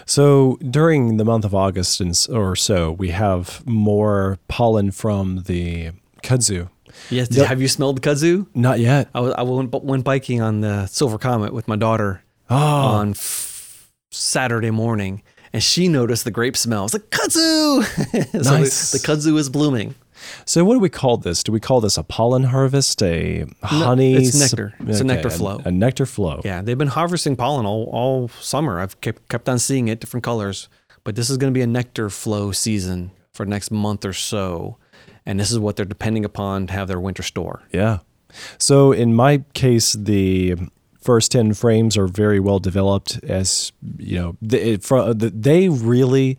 [0.06, 5.90] So during the month of August and or so, we have more pollen from the
[6.22, 6.68] kudzu.
[7.08, 7.28] Yes.
[7.30, 7.46] Yep.
[7.46, 8.46] Have you smelled the kudzu?
[8.54, 9.08] Not yet.
[9.14, 13.10] I, was, I went, went biking on the Silver Comet with my daughter Oh, on
[13.10, 16.84] f- Saturday morning, and she noticed the grape smell.
[16.84, 17.84] It's like kudzu.
[18.44, 18.90] so Nice.
[18.92, 19.94] the, the kudzu is blooming.
[20.44, 21.42] so what do we call this?
[21.44, 24.14] Do we call this a pollen harvest, a honey?
[24.14, 24.74] it's sup- nectar.
[24.80, 25.62] It's a nectar flow.
[25.64, 26.40] A, nectar flow.
[26.44, 28.80] Yeah, they've been harvesting pollen all, all summer.
[28.80, 30.68] I've kept, kept on seeing it, different colors.
[31.04, 34.76] But this is going to be a nectar flow season for next month or so.
[35.30, 37.62] And this is what they're depending upon to have their winter store.
[37.72, 37.98] Yeah.
[38.58, 40.56] So in my case, the
[41.00, 45.68] first 10 frames are very well developed as, you know, the, it, fro- the, they
[45.68, 46.36] really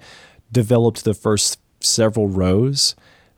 [0.52, 2.94] developed the first several rows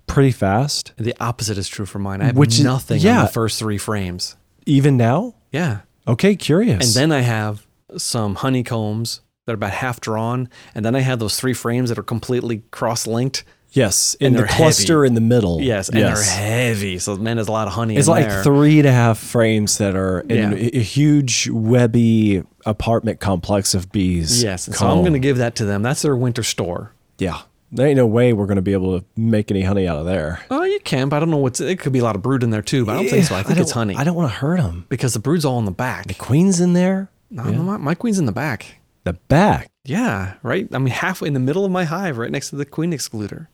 [0.07, 0.91] pretty fast.
[0.97, 2.21] The opposite is true for mine.
[2.21, 3.21] I have Which is- nothing on yeah.
[3.21, 4.35] the first three frames.
[4.65, 5.35] Even now?
[5.51, 5.81] Yeah.
[6.07, 6.83] Okay, curious.
[6.95, 10.49] And then I have some honeycombs that are about half drawn.
[10.73, 13.43] And then I have those three frames that are completely cross linked.
[13.73, 15.61] Yes, in and the cluster in the middle.
[15.61, 15.89] Yes.
[15.89, 16.25] And yes.
[16.25, 16.97] they're heavy.
[16.99, 18.43] So, man, there's a lot of honey It's in like there.
[18.43, 20.69] three and a half frames that are in Yeah.
[20.73, 24.41] a, huge webby apartment complex of bees.
[24.41, 24.63] yes.
[24.75, 25.81] So I'm going to give that to them.
[25.83, 26.93] That's their winter store.
[27.17, 27.41] Yeah.
[27.71, 30.05] There ain't no way we're going to be able to make any honey out of
[30.05, 30.41] there.
[30.51, 31.59] Oh, you can, but I don't know what's.
[31.59, 33.33] It could be a lot of brood in there too, but I don't think so.
[33.35, 34.85] I think don't- it's honey I don't want to hurt them.
[34.89, 36.05] because the brood's all in the back.
[36.07, 37.09] The queen's in there.
[37.31, 38.75] No, no, my, my queen's in the back.
[39.05, 39.71] The back.
[39.83, 40.67] Yeah, right.
[40.71, 43.47] I mean, halfway in the middle of my hive, right next to the queen excluder.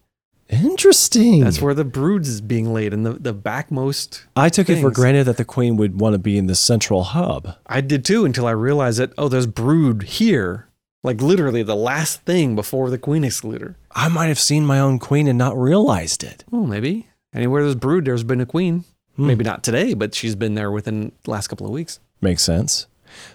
[0.49, 1.41] Interesting.
[1.41, 4.25] That's where the brood is being laid in the the backmost.
[4.35, 7.03] I took it for granted that the queen would want to be in the central
[7.03, 7.55] hub.
[7.67, 10.67] I did too until I realized that oh, there's brood here,
[11.03, 13.75] like literally the last thing before the queen excluder.
[13.91, 16.43] I might have seen my own queen and not realized it.
[16.51, 18.85] Oh, maybe anywhere there's brood, there's been a queen.
[19.17, 19.27] Hmm.
[19.27, 21.99] Maybe not today, but she's been there within the last couple of weeks.
[22.21, 22.87] Makes sense.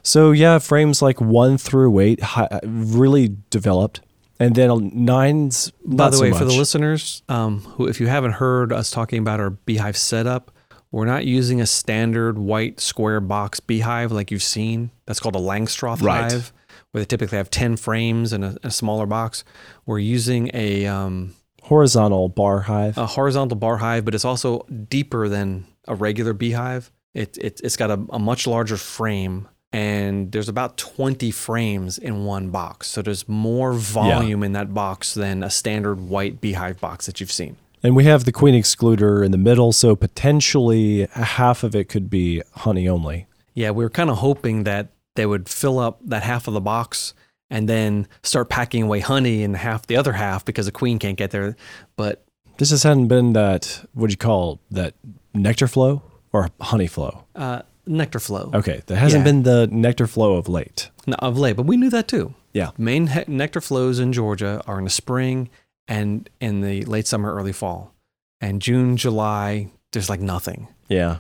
[0.02, 2.20] So yeah, frames like one through eight
[2.64, 4.00] really developed,
[4.46, 5.72] and then nines.
[5.84, 9.18] By the so way, for the listeners um, who, if you haven't heard us talking
[9.18, 10.50] about our beehive setup,
[10.90, 14.90] we're not using a standard white square box beehive like you've seen.
[15.06, 16.30] That's called a Langstroth Right.
[16.30, 16.52] hive,
[16.92, 19.44] where they typically have 10 frames in a, a smaller box.
[19.86, 21.34] We're using a, um,
[21.64, 22.96] horizontal bar hive.
[22.98, 26.92] a horizontal bar hive, but it's also deeper than a regular beehive.
[27.14, 29.48] It, it, it's got a, a much larger frame.
[29.74, 32.86] And there's about 20 frames in one box.
[32.86, 37.32] So there's more volume in that box than a standard white beehive box that you've
[37.32, 37.56] seen.
[37.82, 42.08] And we have the queen excluder in the middle, so potentially half of it could
[42.08, 43.26] be honey only.
[43.54, 46.60] Yeah, we were kind of hoping that they would fill up that half of the
[46.60, 47.12] box
[47.50, 51.18] and then start packing away honey in half the other half because the queen can't
[51.18, 51.56] get there.
[51.96, 52.24] But
[52.58, 54.94] This just hadn't been that, what do you call that
[55.34, 56.02] nectar flow
[56.32, 57.24] or honey flow?
[57.34, 59.24] uh, nectar flow Okay, there hasn't Yeah.
[59.32, 60.90] been the nectar flow of late.
[61.18, 62.34] Of late, but we knew that too.
[62.52, 62.70] Yeah.
[62.78, 65.50] Main he- nectar flows in Georgia are in the spring
[65.88, 67.92] and in the late summer, early fall.
[68.40, 70.68] And June, July, there's like nothing.
[70.88, 71.18] Yeah.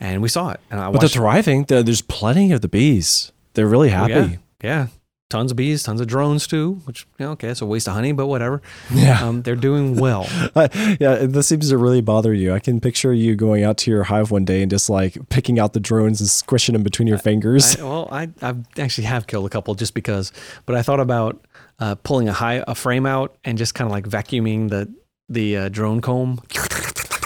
[0.00, 0.60] And we saw it.
[0.70, 1.64] And I But they're thriving.
[1.64, 3.32] There- There's plenty of the bees.
[3.54, 4.12] They're really Oh, happy.
[4.12, 4.86] yeah, yeah.
[5.30, 7.92] Tons of bees, tons of drones too, which, you know, okay, it's a waste of
[7.92, 8.62] honey, but whatever.
[8.90, 9.22] Yeah.
[9.22, 10.26] Um, they're doing well.
[10.56, 12.54] I- yeah, this seems to really bother you.
[12.54, 15.58] I can picture you going out to your hive one day and just like picking
[15.58, 17.76] out the drones and squishing them between your fingers.
[17.78, 20.32] I, well, I I actually have killed a couple just because,
[20.64, 21.44] but I thought about
[21.78, 24.90] uh, pulling a high a frame out and just kind of like vacuuming the
[25.28, 26.40] the uh, drone comb.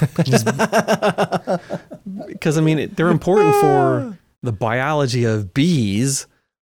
[2.26, 6.26] Because I mean it- they're important for the biology of bees,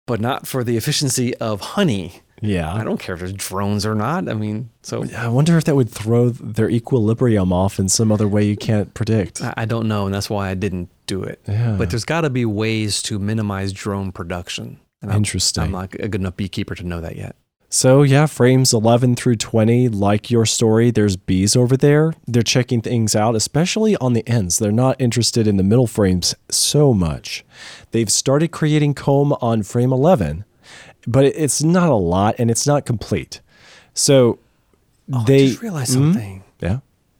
[0.07, 2.21] but not for the efficiency of honey.
[2.43, 2.73] Yeah.
[2.73, 4.29] I don't care if there's drones or not.
[4.29, 8.29] I mean, so I wonder if that would throw their equilibrium off in some other
[8.29, 9.41] way you can't predict.
[9.57, 11.41] I, don't know, and that's why I didn't do it.
[11.49, 11.77] Yeah.
[11.79, 14.79] But there's got to be ways to minimize drone production.
[15.03, 15.65] And I'm- Interesting.
[15.65, 17.37] I'm not a good enough beekeeper to know that yet.
[17.77, 22.15] So yeah, frames 11 through 20, like your story, there's bees over there.
[22.27, 24.59] They're checking things out, especially on the ends.
[24.59, 27.45] They're not interested in the middle frames so much.
[27.91, 30.47] They've started creating comb on frame 11,
[31.07, 33.43] but it's not a lot and it's not complete.
[33.93, 34.39] So
[35.13, 36.15] Oh, they I just realized Mhm.
[36.15, 36.43] something.
[36.63, 36.79] yeah.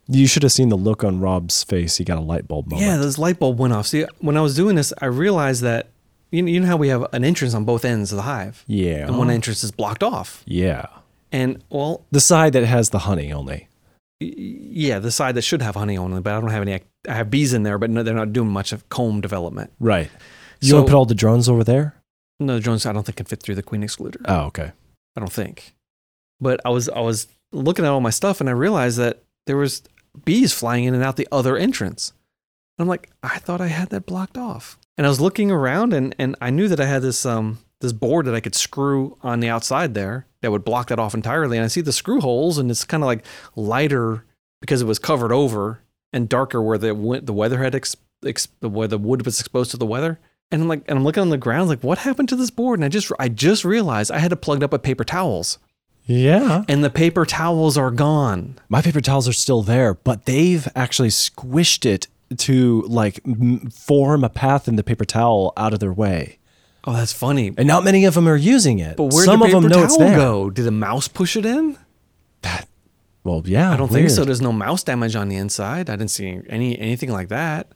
[0.09, 1.99] You should have seen the look on Rob's face.
[1.99, 2.81] He got a light bulb moment.
[2.89, 3.89] Yeah, this light bulb went off.
[3.89, 5.89] See, when I was doing this, I realized that
[6.31, 8.65] you know, you know how we have an entrance on both ends of the hive,
[8.67, 9.07] Yeah.
[9.07, 10.43] and one entrance is blocked off.
[10.47, 10.87] Yeah.
[11.33, 13.69] And well, The side that has the honey only.
[14.21, 16.81] y- yeah, the side that should have honey only, but I don't have any.
[17.09, 19.71] I have bees in there, but no, they're not doing much of comb development.
[19.81, 20.11] Right.
[20.61, 21.95] You So- want to put all the drones over there?
[22.41, 24.21] No, the drones I don't think can fit through the queen excluder.
[24.27, 24.73] Oh, okay.
[25.17, 25.75] I don't think.
[26.41, 29.57] But I was I was looking at all my stuff and I realized that there
[29.57, 29.83] was
[30.25, 32.13] bees flying in and out the other entrance.
[32.79, 34.79] And I'm like, I thought I had that blocked off.
[34.99, 37.93] And I was looking around and and I knew that I had this um this
[37.93, 41.57] board that I could screw on the outside there that would block that off entirely.
[41.59, 43.25] And I see the screw holes and it's kind of like
[43.55, 44.25] lighter
[44.61, 45.81] because it was covered over
[46.13, 47.95] and darker where the the weather had ex,
[48.25, 50.19] ex, where the wood was exposed to the weather.
[50.51, 52.79] And I'm like, and I'm looking on the ground, like, what happened to this board?
[52.79, 55.59] And I just, I just realized I had it plugged up with paper towels,
[56.05, 56.63] Yeah.
[56.69, 58.57] and the paper towels are gone.
[58.69, 62.07] My paper towels are still there, but they've actually squished it
[62.39, 66.39] to like m- form a path in the paper towel out of their way.
[66.85, 67.53] Oh, that's funny.
[67.57, 68.97] And not many of them are using it.
[68.97, 70.17] But where Some did of the them paper know it's towel there.
[70.17, 70.51] go?
[70.51, 71.77] Did a mouse push it in?
[72.43, 72.69] That,
[73.25, 73.73] well, yeah.
[73.73, 74.25] I don't think so.
[74.25, 75.91] There's no mouse damage on the inside.
[75.91, 77.69] I didn't see any anything like that.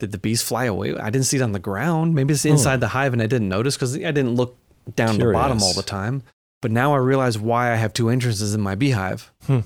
[0.00, 0.94] Did the bees fly away?
[0.96, 2.14] I didn't see it on the ground.
[2.14, 4.56] Maybe it's inside the hive and I didn't notice because I didn't look
[4.96, 6.22] down the bottom all the time.
[6.60, 9.32] But now I realize why I have two entrances in my beehive.
[9.46, 9.60] Hmm.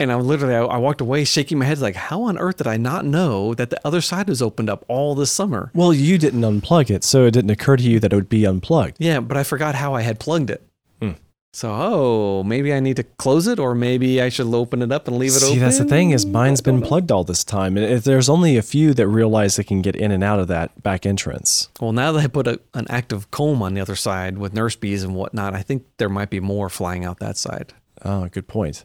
[0.00, 2.68] And I literally, I, I walked away shaking my head like, how on earth did
[2.68, 5.72] I not know that the other side was opened up all this summer?
[5.74, 8.44] Well, you didn't unplug it, so it didn't occur to you that it would be
[8.44, 8.96] unplugged.
[9.00, 10.62] Yeah, but I forgot how I had plugged it.
[11.02, 11.12] Hmm.
[11.52, 15.08] So, oh, maybe I need to close it, or maybe I should open it up
[15.08, 15.54] and leave it See, open.
[15.54, 18.56] See, that's the thing is mine's been plugged all this time, and if there's only
[18.56, 21.70] a few that realize they can get in and out of that back entrance.
[21.80, 24.76] Well, now that I put a, an active comb on the other side with nurse
[24.76, 27.74] bees and whatnot, I think there might be more flying out that side.
[28.04, 28.84] Oh, good point.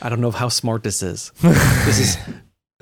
[0.00, 1.32] I don't know how smart this is.
[1.40, 2.18] this is,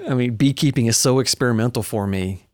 [0.08, 2.48] I mean, beekeeping is so experimental for me.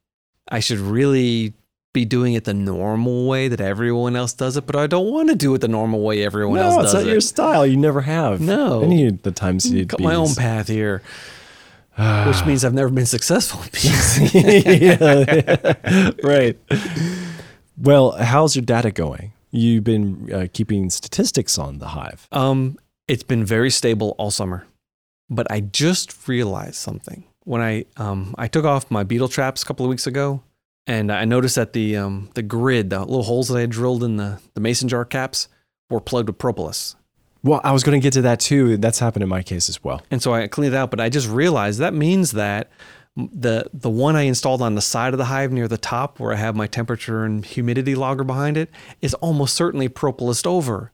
[0.49, 1.55] I should really
[1.93, 5.29] be doing it the normal way that everyone else does it, but I don't want
[5.29, 6.77] to do it the normal way everyone else.
[6.77, 6.95] does it.
[6.95, 7.67] no, it's not your style.
[7.67, 8.41] You never have.
[8.41, 8.83] No.
[8.83, 11.03] Any of the times you did Got my own path here,
[12.27, 14.35] which means I've never been successful in bees.
[14.35, 16.59] Yeah, right.
[17.77, 19.33] Well, how's your data going?
[19.51, 22.27] You've been uh, keeping statistics on the hive.
[22.33, 22.79] Um,
[23.09, 24.67] it's been very stable all summer,
[25.29, 29.67] but I just realized something when I um I took off my beetle traps a
[29.67, 30.43] couple of weeks ago,
[30.87, 34.05] and I noticed that the um the grid, the little holes that I had drilled
[34.05, 35.49] in the the mason jar caps,
[35.91, 36.97] were plugged with propolis.
[37.45, 38.77] Well, I was going to get to that too.
[38.77, 40.03] That's happened in my case as well.
[40.13, 42.71] And so I cleaned it out, but I just realized that means that
[43.17, 46.33] the the one I installed on the side of the hive near the top, where
[46.33, 50.93] I have my temperature and humidity logger behind it, is almost certainly propolised over.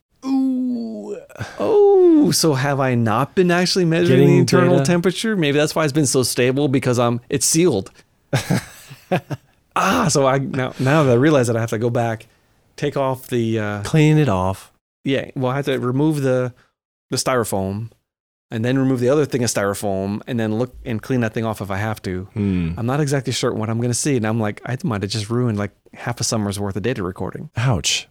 [1.59, 4.85] Oh, so have I not been actually measuring Getting the internal data.
[4.85, 5.35] temperature?
[5.35, 7.91] Maybe that's why it's been so stable because I'm it's sealed.
[9.75, 12.27] ah, so I now now that I realize that I have to go back,
[12.75, 14.71] take off the uh, Clean it off.
[15.03, 15.31] yeah.
[15.35, 16.53] Well, I have to remove the
[17.09, 17.89] the styrofoam,
[18.51, 21.45] and then remove the other thing of styrofoam, and then look and clean that thing
[21.45, 22.23] off if I have to.
[22.33, 22.73] Hmm.
[22.77, 25.11] I'm not exactly sure what I'm going to see, and I'm like, I might have
[25.11, 27.49] just ruined like half a summer's worth of data recording.
[27.57, 28.07] Ouch.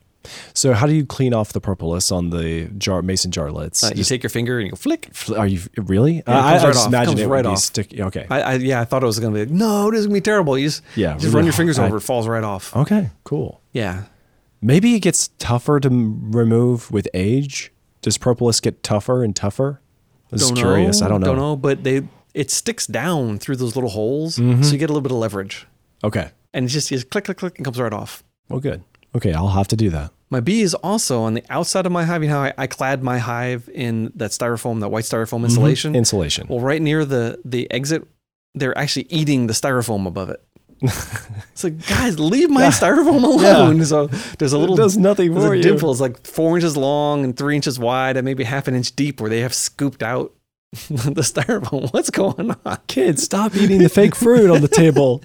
[0.52, 3.82] So, how do you clean off the propolis on the jar mason jar lids?
[3.82, 5.08] Uh, you Just take your finger and you go flick.
[5.14, 6.16] fl- are you really?
[6.16, 6.88] Yeah, it I, comes I right just off.
[6.88, 7.58] imagine Comes it right would be off.
[7.58, 8.02] sticky.
[8.02, 8.26] Okay.
[8.28, 10.14] I, I yeah, I thought it was going to be like, no, this is going
[10.16, 10.58] to be terrible.
[10.58, 11.16] You just yeah.
[11.16, 12.74] just run your fingers over, it falls right off.
[12.76, 13.10] Okay.
[13.24, 13.60] Cool.
[13.72, 14.04] Yeah.
[14.60, 17.72] Maybe it gets tougher to remove with age.
[18.02, 19.80] Does propolis get tougher and tougher?
[19.80, 21.00] I was Don't curious.
[21.00, 21.26] know, I don't know.
[21.28, 22.02] Don't know, but they
[22.34, 24.64] it sticks down through those little holes, Mhm.
[24.64, 25.66] so you get a little bit of leverage,
[26.04, 26.30] Okay.
[26.52, 28.22] and it's just just click, click, click, and comes right off.
[28.48, 28.82] Well, good.
[29.14, 30.12] Okay, I'll have to do that.
[30.30, 32.22] My bee is also on the outside of my hive.
[32.22, 35.46] You know I, I clad my hive in that styrofoam, that white styrofoam mm-hmm.
[35.46, 35.94] insulation.
[35.94, 36.46] Insulation.
[36.48, 38.06] Well, right near the the exit,
[38.54, 40.42] they're actually eating the styrofoam above it.
[40.82, 43.78] it's like, guys, leave my styrofoam alone.
[43.78, 43.84] Yeah.
[43.84, 44.06] So
[44.38, 45.62] there's a little it does nothing for a you.
[45.62, 45.90] dimple.
[45.90, 49.20] It's like four inches long and three inches wide and maybe half an inch deep
[49.20, 50.32] where they have scooped out
[50.72, 51.92] the styrofoam.
[51.92, 52.78] What's going on?
[52.86, 55.22] Kids, stop eating the fake fruit on the table.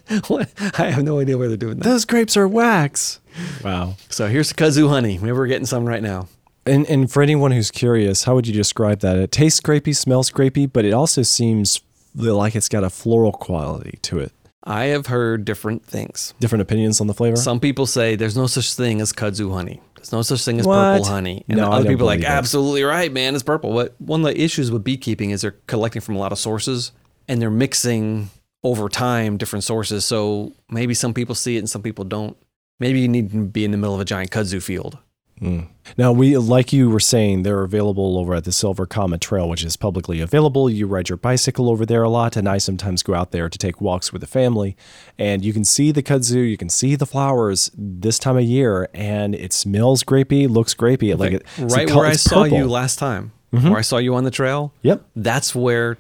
[0.78, 1.84] I have no idea where they're doing that.
[1.84, 3.20] Those grapes are wax.
[3.64, 3.96] Wow.
[4.10, 5.18] So here's the kudzu honey.
[5.18, 6.28] Maybe we're getting some right now.
[6.66, 9.18] And and for anyone who's curious, how would you describe that?
[9.18, 11.82] It tastes grapey, smells grapey, but it also seems
[12.16, 14.32] like it's got a floral quality to it.
[14.64, 16.34] I have heard different things.
[16.40, 17.36] Different opinions on the flavor?
[17.36, 19.82] Some people say there's no such thing as kudzu honey.
[19.98, 20.76] There's no such thing as What?
[20.76, 21.44] purple honey.
[21.50, 23.74] And No, other people are like, absolutely right, man, it's purple.
[23.74, 26.94] But one of the issues with beekeeping is they're collecting from a lot of sources
[27.28, 28.30] and they're mixing
[28.64, 30.06] over time different sources.
[30.06, 32.38] So maybe some people see it and some people don't.
[32.80, 34.98] Maybe you need to be in the middle of a giant kudzu field
[35.40, 35.62] hmm.
[35.98, 39.64] Now, we like you were saying, they're available over at the Silver Comet Trail, which
[39.64, 40.70] is publicly available.
[40.70, 43.58] You ride your bicycle over there a lot, and I sometimes go out there to
[43.58, 44.78] take walks with the family.
[45.20, 48.90] And you can see the kudzu, you can see the flowers this time of year,
[48.94, 51.18] and it smells grapey, looks grapey.
[51.18, 53.70] Like it, right where I saw you last time, mm-hmm.
[53.70, 54.74] where I saw you on the trail.
[54.84, 55.06] Yep.
[55.16, 55.98] That's where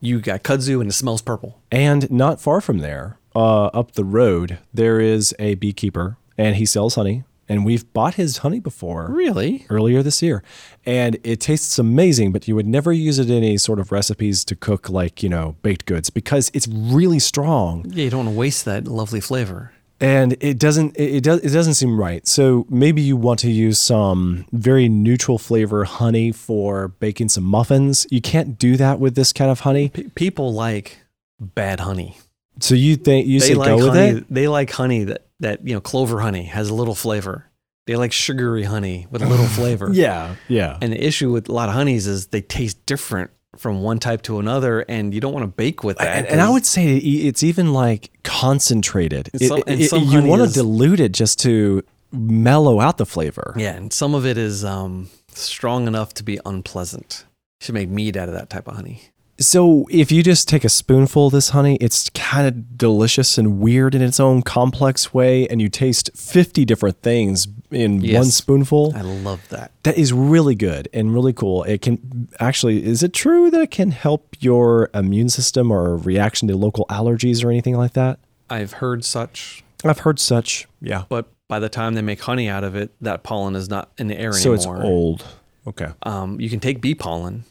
[0.00, 1.58] you got kudzu and it smells purple.
[1.70, 6.66] And not far from there, uh, up the road, there is a beekeeper, and he
[6.66, 7.24] sells honey.
[7.48, 9.08] And we've bought his honey before.
[9.10, 9.66] Really?
[9.68, 10.42] earlier this year.
[10.86, 14.42] And it tastes amazing, but you would never use it in any sort of recipes
[14.46, 18.34] to cook like, you know, baked goods because it's really strong Yeah, you don't want
[18.34, 19.72] to waste that lovely flavor.
[20.00, 22.26] and it doesn't it, does it doesn't seem right.
[22.26, 28.06] So maybe you want to use some very neutral flavor honey for baking some muffins.
[28.10, 29.90] You can't do that with this kind of honey.
[29.90, 30.98] P- people like
[31.38, 32.16] bad honey.
[32.60, 34.18] So you think you say like go with honey.
[34.18, 34.26] it?
[34.30, 37.48] They like honey that that you know clover honey has a little flavor.
[37.86, 39.90] They like sugary honey with a little flavor.
[39.92, 40.78] Yeah, yeah.
[40.80, 44.22] And the issue with a lot of honeys is they taste different from one type
[44.22, 46.06] to another, and you don't want to bake with that.
[46.18, 49.28] And, and I would say it's even like concentrated.
[49.32, 51.82] And It- it- some you want to dilute it just to
[52.12, 53.54] mellow out the flavor.
[53.56, 57.24] Yeah, and some of it is um, strong enough to be unpleasant.
[57.60, 59.02] You should make mead out of that type of honey.
[59.38, 63.58] So if you just take a spoonful of this honey, it's kind of delicious and
[63.58, 68.92] weird in its own complex way, and you taste 50 different things in one spoonful.
[68.94, 69.72] I love that.
[69.82, 71.64] That is really good and really cool.
[71.64, 76.46] It can actually, is it true that it can help your immune system or reaction
[76.48, 78.18] to local allergies or anything like that?
[78.50, 80.68] I've heard such, I've heard such.
[80.80, 81.04] Yeah.
[81.08, 84.06] but by the time they make honey out of it, that pollen is not in
[84.08, 84.76] the air So anymore.
[84.76, 85.26] it's old.
[85.66, 85.88] Okay.
[86.02, 87.44] Um, you can take bee pollen,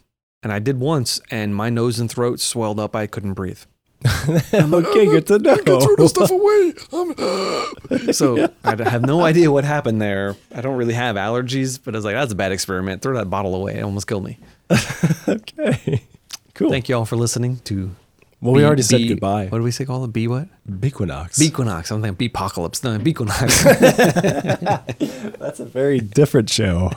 [0.43, 2.95] and I did once, and my nose and throat swelled up.
[2.95, 3.59] I couldn't breathe.
[4.27, 6.07] okay, good to know.
[6.07, 6.73] stuff away.
[8.13, 10.35] so I have no idea what happened there.
[10.55, 13.03] I don't really have allergies, but I was like, that's a bad experiment.
[13.03, 13.75] Throw that bottle away.
[13.77, 14.39] It almost killed me.
[15.27, 16.01] okay.
[16.55, 16.71] Cool.
[16.71, 17.91] Thank you all for listening to.
[18.41, 19.45] well, we Bee- already said Bee- goodbye.
[19.47, 20.11] What do we say call it?
[20.11, 20.47] Bee what?
[20.79, 21.37] Bequinox.
[21.37, 21.91] Beequinox.
[21.91, 22.83] I'm thinking Beepocalypse.
[22.83, 23.63] No, Beequinox.
[25.37, 26.91] That's a very different show.